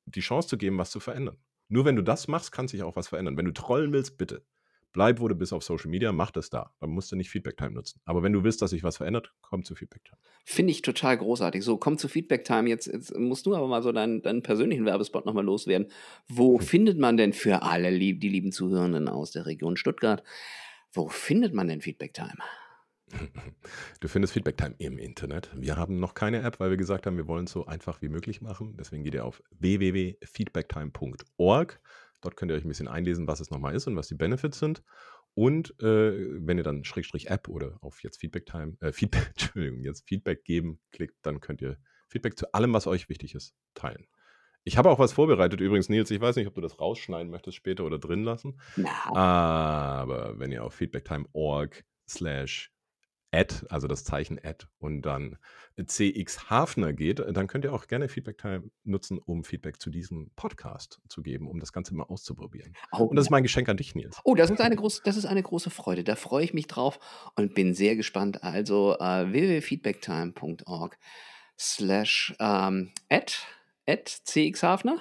die 0.08 0.22
Chance 0.22 0.50
zu 0.50 0.58
geben, 0.60 0.78
was 0.80 0.92
zu 0.92 1.00
verändern.“ 1.02 1.38
Nur 1.74 1.86
wenn 1.86 1.96
du 1.96 2.04
das 2.04 2.28
machst, 2.28 2.52
kann 2.52 2.68
sich 2.68 2.84
auch 2.84 2.96
was 2.96 3.08
verändern. 3.08 3.36
Wenn 3.36 3.46
du 3.46 3.52
trollen 3.52 3.92
willst, 3.94 4.20
bitte. 4.20 4.46
Bleib, 4.92 5.20
wo 5.20 5.28
du 5.28 5.34
bist 5.34 5.54
auf 5.54 5.64
Social 5.64 5.90
Media, 5.90 6.12
mach 6.12 6.30
das 6.30 6.52
da. 6.52 6.72
Dann 6.80 6.92
musst 6.92 7.12
du 7.12 7.16
nicht 7.16 7.32
Feedback 7.32 7.58
Time 7.58 7.72
nutzen. 7.72 8.00
Aber 8.06 8.22
wenn 8.22 8.32
du 8.32 8.44
willst, 8.44 8.62
dass 8.62 8.70
sich 8.70 8.84
was 8.84 8.98
verändert, 8.98 9.34
komm 9.42 9.64
zu 9.64 9.74
Feedback 9.74 10.04
Time. 10.04 10.20
Finde 10.46 10.70
ich 10.70 10.84
total 10.84 11.18
großartig. 11.18 11.64
So, 11.64 11.78
komm 11.78 11.98
zu 11.98 12.08
Feedback 12.08 12.44
Time. 12.46 12.70
Jetzt 12.70 12.86
jetzt 12.86 13.18
musst 13.18 13.48
du 13.48 13.56
aber 13.56 13.68
mal 13.68 13.82
so 13.82 13.92
deinen 13.92 14.22
deinen 14.22 14.44
persönlichen 14.44 14.86
Werbespot 14.86 15.26
noch 15.26 15.34
mal 15.34 15.44
loswerden. 15.44 15.88
Wo 16.28 16.60
Hm. 16.60 16.66
findet 16.68 17.00
man 17.00 17.18
denn 17.18 17.34
für 17.34 17.64
alle 17.64 17.98
die 17.98 18.14
lieben 18.14 18.52
Zuhörenden 18.52 19.08
aus 19.08 19.32
der 19.32 19.48
Region 19.48 19.76
Stuttgart 19.76 20.24
Wo 20.92 21.08
findet 21.08 21.56
man 21.56 21.68
denn 21.68 21.82
Feedback 21.82 22.14
Time? 22.14 22.38
Du 24.00 24.08
findest 24.08 24.34
Feedback 24.34 24.58
Time 24.58 24.74
im 24.78 24.98
Internet. 24.98 25.52
Wir 25.56 25.76
haben 25.78 26.00
noch 26.00 26.14
keine 26.14 26.42
App, 26.42 26.60
weil 26.60 26.70
wir 26.70 26.78
gesagt 26.78 27.06
haben, 27.06 27.18
wir 27.18 27.28
wollen 27.28 27.44
es 27.46 27.52
so 27.52 27.66
einfach 27.66 28.02
wie 28.02 28.10
möglich 28.10 28.42
machen. 28.42 28.76
Deswegen 28.78 29.04
geht 29.04 29.14
ihr 29.14 29.26
auf 29.26 29.44
www.feedbacktime.org. 29.60 31.82
Dort 32.22 32.38
könnt 32.38 32.52
ihr 32.52 32.56
euch 32.56 32.66
ein 32.66 32.70
bisschen 32.70 32.88
einlesen, 32.88 33.28
was 33.28 33.40
es 33.40 33.52
nochmal 33.52 33.76
ist 33.76 33.88
und 33.88 33.96
was 33.96 34.08
die 34.08 34.16
Benefits 34.16 34.58
sind. 34.60 34.84
Und 35.36 35.80
äh, 35.82 36.14
wenn 36.46 36.58
ihr 36.58 36.64
dann 36.64 36.84
Schrägstrich 36.84 37.30
App 37.30 37.48
oder 37.48 37.78
auf 37.82 38.04
jetzt 38.04 38.20
Feedback 38.20 38.46
Time, 38.46 38.78
äh, 38.82 38.92
Feedback, 38.92 39.28
Entschuldigung, 39.30 39.82
jetzt 39.82 40.08
Feedback 40.08 40.44
geben 40.44 40.80
klickt, 40.92 41.16
dann 41.24 41.40
könnt 41.40 41.62
ihr 41.62 41.78
Feedback 42.08 42.38
zu 42.38 42.54
allem, 42.54 42.74
was 42.74 42.88
euch 42.88 43.10
wichtig 43.10 43.36
ist, 43.36 43.56
teilen. 43.74 44.06
Ich 44.66 44.78
habe 44.78 44.90
auch 44.90 45.00
was 45.00 45.12
vorbereitet 45.12 45.60
übrigens, 45.60 45.90
Nils. 45.90 46.10
Ich 46.12 46.22
weiß 46.22 46.38
nicht, 46.38 46.48
ob 46.48 46.56
du 46.56 46.62
das 46.62 46.80
rausschneiden 46.80 47.30
möchtest 47.30 47.58
später 47.58 47.84
oder 47.84 48.00
drin 48.00 48.24
lassen. 48.24 48.62
Na, 48.78 48.90
Aber 49.14 50.40
wenn 50.40 50.52
ihr 50.52 50.64
auf 50.64 50.76
feedbacktime.org 50.76 51.84
slash 52.08 52.73
Ad, 53.34 53.66
also 53.70 53.88
das 53.88 54.04
Zeichen 54.04 54.40
Ad 54.44 54.66
und 54.78 55.02
dann 55.02 55.38
CX 55.84 56.52
Hafner 56.52 56.94
geht, 56.94 57.20
dann 57.20 57.48
könnt 57.48 57.66
ihr 57.66 57.74
auch 57.74 57.88
gerne 57.88 58.08
Feedback 58.08 58.38
Time 58.38 58.70
nutzen, 58.84 59.18
um 59.18 59.44
Feedback 59.44 59.82
zu 59.82 59.90
diesem 59.90 60.30
Podcast 60.36 61.02
zu 61.10 61.24
geben, 61.24 61.48
um 61.48 61.60
das 61.60 61.74
Ganze 61.74 61.96
mal 61.96 62.04
auszuprobieren. 62.04 62.76
oh, 62.92 63.06
Und 63.06 63.16
das 63.16 63.26
ist 63.26 63.32
mein 63.32 63.44
Geschenk 63.44 63.70
an 63.70 63.78
dich, 63.78 63.96
Nils. 63.96 64.20
Oh, 64.24 64.36
das 64.36 64.52
ist 64.52 64.62
eine 64.62 64.76
große, 64.76 65.02
das 65.04 65.18
ist 65.18 65.26
eine 65.26 65.42
große 65.42 65.72
Freude. 65.72 66.04
Da 66.04 66.16
freue 66.16 66.44
ich 66.44 66.54
mich 66.54 66.68
drauf 66.68 67.00
und 67.36 67.56
bin 67.56 67.74
sehr 67.74 67.96
gespannt. 67.96 68.44
Also 68.44 68.96
äh, 69.00 69.32
www.feedbacktime.org 69.32 70.98
slash 71.58 72.36
ähm, 72.40 72.92
at, 73.10 73.48
at 73.88 74.22
cxhafner. 74.26 75.00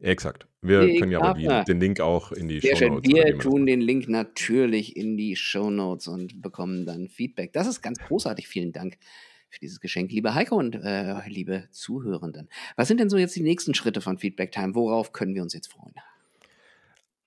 Exakt. 0.00 0.46
Wir 0.60 0.82
CX 0.82 1.00
können 1.00 1.12
ja 1.12 1.20
aber 1.20 1.38
die, 1.38 1.64
den 1.66 1.80
Link 1.80 2.00
auch 2.00 2.32
in 2.32 2.48
die 2.48 2.60
Sehr 2.60 2.76
Show 2.76 2.78
schön. 2.78 2.94
Notes. 2.94 3.14
Wir 3.14 3.38
tun 3.38 3.66
den 3.66 3.80
Link 3.80 4.08
natürlich 4.08 4.96
in 4.96 5.16
die 5.16 5.36
Show 5.36 5.70
Notes 5.70 6.08
und 6.08 6.42
bekommen 6.42 6.86
dann 6.86 7.08
Feedback. 7.08 7.52
Das 7.52 7.66
ist 7.66 7.82
ganz 7.82 7.98
großartig. 7.98 8.48
Vielen 8.48 8.72
Dank 8.72 8.98
für 9.50 9.60
dieses 9.60 9.80
Geschenk, 9.80 10.10
liebe 10.10 10.34
Heiko 10.34 10.56
und 10.56 10.74
äh, 10.74 11.28
liebe 11.28 11.68
Zuhörenden. 11.70 12.48
Was 12.76 12.88
sind 12.88 12.98
denn 12.98 13.08
so 13.08 13.16
jetzt 13.16 13.36
die 13.36 13.42
nächsten 13.42 13.74
Schritte 13.74 14.00
von 14.00 14.18
Feedback 14.18 14.52
Time? 14.52 14.74
Worauf 14.74 15.12
können 15.12 15.34
wir 15.34 15.42
uns 15.42 15.54
jetzt 15.54 15.70
freuen? 15.70 15.94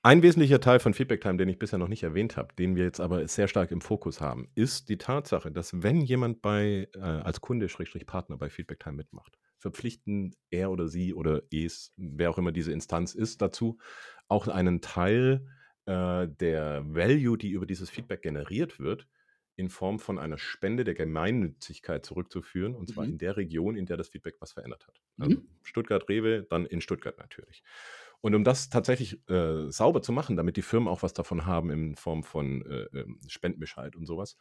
Ein 0.08 0.24
wesentlicher 0.24 0.62
Teil 0.62 0.80
von 0.80 0.94
Feedback 0.94 1.20
Time, 1.20 1.36
den 1.36 1.50
ich 1.50 1.60
bisher 1.60 1.78
noch 1.78 1.90
nicht 1.90 2.02
erwähnt 2.02 2.38
habe, 2.38 2.56
den 2.56 2.78
wir 2.78 2.86
jetzt 2.86 3.02
aber 3.02 3.28
sehr 3.28 3.50
stark 3.50 3.72
im 3.72 3.82
Fokus 3.82 4.22
haben, 4.22 4.48
ist 4.56 4.88
die 4.88 4.98
Tatsache, 4.98 5.52
dass 5.52 5.84
wenn 5.84 6.00
jemand 6.00 6.42
bei 6.42 6.88
äh, 6.96 7.00
als 7.00 7.42
Kunde 7.42 7.68
Schrägstrich 7.68 8.06
Partner 8.06 8.38
bei 8.38 8.50
Feedback 8.50 8.80
Time 8.80 8.96
mitmacht, 8.96 9.38
verpflichten 9.58 10.34
er 10.50 10.72
oder 10.72 10.88
sie 10.88 11.14
oder 11.14 11.42
es, 11.52 11.92
wer 11.98 12.30
auch 12.30 12.38
immer 12.38 12.54
diese 12.54 12.72
Instanz 12.72 13.16
ist, 13.16 13.42
dazu, 13.42 13.80
auch 14.30 14.48
einen 14.48 14.80
Teil 14.80 15.46
äh, 15.88 16.26
der 16.30 16.84
Value, 16.86 17.38
die 17.38 17.50
über 17.50 17.66
dieses 17.66 17.90
Feedback 17.90 18.22
generiert 18.22 18.80
wird, 18.80 19.10
in 19.58 19.68
Form 19.70 20.00
von 20.00 20.20
einer 20.20 20.38
Spende 20.38 20.86
der 20.86 20.94
Gemeinnützigkeit 20.94 22.06
zurückzuführen, 22.06 22.76
und 22.76 22.88
zwar 22.88 23.04
Mhm. 23.04 23.12
in 23.12 23.18
der 23.18 23.36
Region, 23.36 23.76
in 23.76 23.86
der 23.86 23.98
das 23.98 24.08
Feedback 24.08 24.36
was 24.40 24.54
verändert 24.54 24.88
hat. 24.88 25.02
Also 25.18 25.42
Mhm. 25.42 25.48
Stuttgart-Rewe, 25.64 26.44
dann 26.50 26.66
in 26.66 26.80
Stuttgart 26.80 27.18
natürlich. 27.18 27.62
Und 28.22 28.36
um 28.36 28.44
das 28.44 28.70
tatsächlich 28.70 29.22
äh, 29.30 29.70
sauber 29.70 30.02
zu 30.02 30.12
machen, 30.12 30.36
damit 30.36 30.58
die 30.58 30.62
Firmen 30.62 30.88
auch 30.88 31.04
was 31.04 31.14
davon 31.14 31.46
haben 31.46 31.70
in 31.70 31.96
Form 31.96 32.24
von 32.24 32.66
äh, 32.66 33.00
ähm, 33.00 33.20
Spendenbescheid 33.28 33.96
und 33.96 34.06
sowas, 34.06 34.38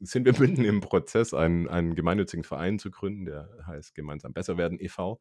sind 0.00 0.24
wir 0.24 0.32
mitten 0.40 0.64
im 0.64 0.80
Prozess, 0.80 1.34
einen, 1.34 1.68
einen 1.68 1.94
gemeinnützigen 1.94 2.44
Verein 2.44 2.78
zu 2.78 2.90
gründen, 2.90 3.26
der 3.26 3.48
heißt 3.66 3.94
Gemeinsam 3.94 4.32
Besser 4.32 4.56
werden 4.56 4.78
e.V. 4.80 5.20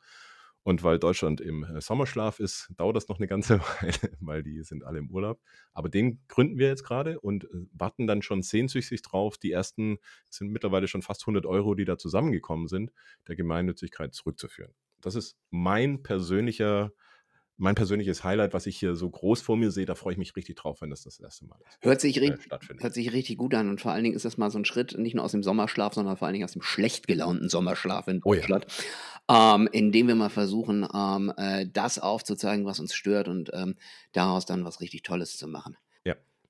Und 0.67 0.83
weil 0.83 0.97
Deutschland 0.97 1.41
im 1.41 1.63
äh, 1.63 1.79
Sommerschlaf 1.79 2.39
ist, 2.39 2.71
dauert 2.75 2.95
das 2.95 3.07
noch 3.07 3.19
eine 3.19 3.27
ganze 3.27 3.59
Weile, 3.81 4.17
weil 4.19 4.41
die 4.41 4.63
sind 4.63 4.83
alle 4.83 4.97
im 4.97 5.11
Urlaub. 5.11 5.39
Aber 5.73 5.89
den 5.89 6.23
gründen 6.27 6.57
wir 6.57 6.67
jetzt 6.67 6.83
gerade 6.83 7.19
und 7.19 7.43
äh, 7.43 7.67
warten 7.71 8.07
dann 8.07 8.23
schon 8.23 8.41
sehnsüchtig 8.41 9.03
drauf. 9.03 9.37
Die 9.37 9.51
ersten 9.51 9.99
sind 10.27 10.49
mittlerweile 10.51 10.87
schon 10.87 11.03
fast 11.03 11.21
100 11.21 11.45
Euro, 11.45 11.75
die 11.75 11.85
da 11.85 11.99
zusammengekommen 11.99 12.67
sind, 12.67 12.91
der 13.27 13.35
Gemeinnützigkeit 13.35 14.15
zurückzuführen. 14.15 14.73
Das 15.01 15.13
ist 15.13 15.37
mein 15.51 16.01
persönlicher, 16.01 16.91
mein 17.57 17.75
persönliches 17.75 18.23
Highlight, 18.23 18.53
was 18.53 18.65
ich 18.65 18.77
hier 18.77 18.95
so 18.95 19.09
groß 19.09 19.41
vor 19.41 19.57
mir 19.57 19.71
sehe. 19.71 19.85
Da 19.85 19.95
freue 19.95 20.13
ich 20.13 20.17
mich 20.17 20.35
richtig 20.35 20.57
drauf, 20.57 20.81
wenn 20.81 20.89
das 20.89 21.03
das 21.03 21.19
erste 21.19 21.45
Mal 21.45 21.57
ist, 21.65 21.77
Hört 21.81 22.01
sich, 22.01 22.21
äh, 22.21 22.35
hört 22.79 22.93
sich 22.93 23.13
richtig 23.13 23.37
gut 23.37 23.53
an 23.53 23.69
und 23.69 23.79
vor 23.81 23.91
allen 23.91 24.03
Dingen 24.03 24.15
ist 24.15 24.25
das 24.25 24.37
mal 24.37 24.49
so 24.51 24.59
ein 24.59 24.65
Schritt, 24.65 24.97
nicht 24.97 25.15
nur 25.15 25.23
aus 25.23 25.31
dem 25.31 25.43
Sommerschlaf, 25.43 25.93
sondern 25.93 26.17
vor 26.17 26.27
allen 26.27 26.33
Dingen 26.33 26.45
aus 26.45 26.51
dem 26.53 26.61
schlecht 26.61 27.07
gelaunten 27.07 27.49
Sommerschlaf 27.49 28.07
in 28.07 28.21
Oh 28.23 28.33
ja. 28.33 28.41
Deutschland, 28.41 28.65
ähm, 29.29 29.69
indem 29.71 30.07
wir 30.07 30.15
mal 30.15 30.29
versuchen, 30.29 30.87
ähm, 30.93 31.31
äh, 31.37 31.65
das 31.71 31.99
aufzuzeigen, 31.99 32.65
was 32.65 32.79
uns 32.79 32.93
stört 32.93 33.27
und 33.27 33.51
ähm, 33.53 33.75
daraus 34.11 34.45
dann 34.45 34.65
was 34.65 34.81
richtig 34.81 35.03
Tolles 35.03 35.37
zu 35.37 35.47
machen. 35.47 35.77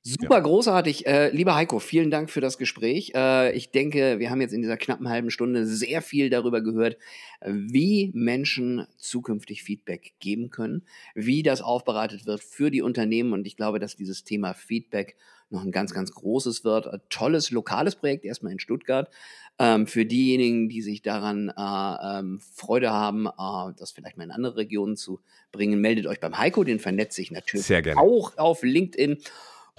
Ja. 0.05 0.13
Super 0.21 0.39
großartig. 0.41 1.07
Äh, 1.07 1.31
lieber 1.31 1.55
Heiko, 1.55 1.79
vielen 1.79 2.11
Dank 2.11 2.29
für 2.29 2.39
das 2.39 2.59
Gespräch. 2.59 3.13
Äh, 3.15 3.55
ich 3.55 3.71
denke, 3.71 4.19
wir 4.19 4.29
haben 4.29 4.39
jetzt 4.39 4.53
in 4.53 4.61
dieser 4.61 4.77
knappen 4.77 5.09
halben 5.09 5.31
Stunde 5.31 5.65
sehr 5.65 6.03
viel 6.03 6.29
darüber 6.29 6.61
gehört, 6.61 6.97
wie 7.41 8.11
Menschen 8.13 8.85
zukünftig 8.97 9.63
Feedback 9.63 10.13
geben 10.19 10.51
können, 10.51 10.83
wie 11.15 11.41
das 11.41 11.61
aufbereitet 11.61 12.27
wird 12.27 12.43
für 12.43 12.69
die 12.69 12.83
Unternehmen. 12.83 13.33
Und 13.33 13.47
ich 13.47 13.57
glaube, 13.57 13.79
dass 13.79 13.95
dieses 13.95 14.23
Thema 14.23 14.53
Feedback 14.53 15.15
noch 15.49 15.63
ein 15.63 15.71
ganz, 15.71 15.93
ganz 15.93 16.11
großes 16.11 16.63
wird. 16.63 16.87
Ein 16.87 17.01
tolles 17.09 17.51
lokales 17.51 17.95
Projekt, 17.95 18.25
erstmal 18.25 18.51
in 18.51 18.59
Stuttgart. 18.59 19.09
Ähm, 19.57 19.87
für 19.87 20.05
diejenigen, 20.05 20.69
die 20.69 20.81
sich 20.81 21.01
daran 21.01 21.49
äh, 21.49 22.19
ähm, 22.19 22.39
Freude 22.39 22.91
haben, 22.91 23.27
äh, 23.27 23.73
das 23.77 23.91
vielleicht 23.91 24.17
mal 24.17 24.25
in 24.25 24.31
andere 24.31 24.57
Regionen 24.57 24.97
zu 24.97 25.21
bringen, 25.51 25.79
meldet 25.79 26.07
euch 26.07 26.19
beim 26.19 26.37
Heiko, 26.37 26.63
den 26.63 26.79
vernetzt 26.79 27.15
sich 27.15 27.31
natürlich 27.31 27.95
auch 27.95 28.37
auf 28.37 28.63
LinkedIn. 28.63 29.17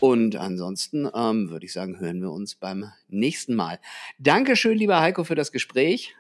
Und 0.01 0.37
ansonsten 0.37 1.09
ähm, 1.15 1.51
würde 1.51 1.67
ich 1.67 1.73
sagen, 1.73 1.99
hören 1.99 2.21
wir 2.21 2.31
uns 2.31 2.55
beim 2.55 2.93
nächsten 3.09 3.55
Mal. 3.55 3.79
Dankeschön, 4.19 4.77
lieber 4.77 5.01
Heiko, 5.01 5.25
für 5.25 5.35
das 5.35 5.53
Gespräch. 5.53 6.15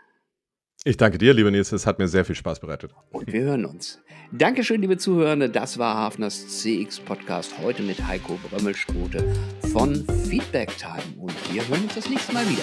Ich 0.84 0.96
danke 0.96 1.18
dir, 1.18 1.34
lieber 1.34 1.50
Nils. 1.50 1.72
Es 1.72 1.84
hat 1.84 1.98
mir 1.98 2.06
sehr 2.06 2.24
viel 2.24 2.36
Spaß 2.36 2.60
bereitet. 2.60 2.92
Und 3.10 3.32
wir 3.32 3.42
hören 3.42 3.64
uns. 3.66 4.00
Dankeschön, 4.30 4.80
liebe 4.80 4.96
Zuhörende. 4.96 5.50
Das 5.50 5.78
war 5.78 5.96
Hafners 5.96 6.62
CX 6.62 7.00
Podcast 7.00 7.58
heute 7.60 7.82
mit 7.82 8.06
Heiko 8.06 8.38
Brömmelschrote 8.48 9.34
von 9.72 10.06
Feedback 10.28 10.70
Time. 10.78 11.02
Und 11.18 11.34
wir 11.52 11.66
hören 11.66 11.82
uns 11.82 11.96
das 11.96 12.08
nächste 12.08 12.32
Mal 12.32 12.48
wieder. 12.48 12.62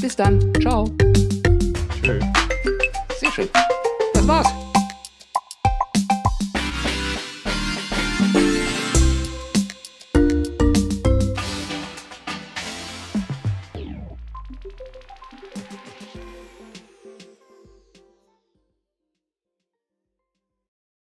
Bis 0.00 0.14
dann. 0.14 0.40
Ciao. 0.60 0.84
Tschüss. 2.02 2.24
Sehr 3.18 3.30
schön. 3.32 3.48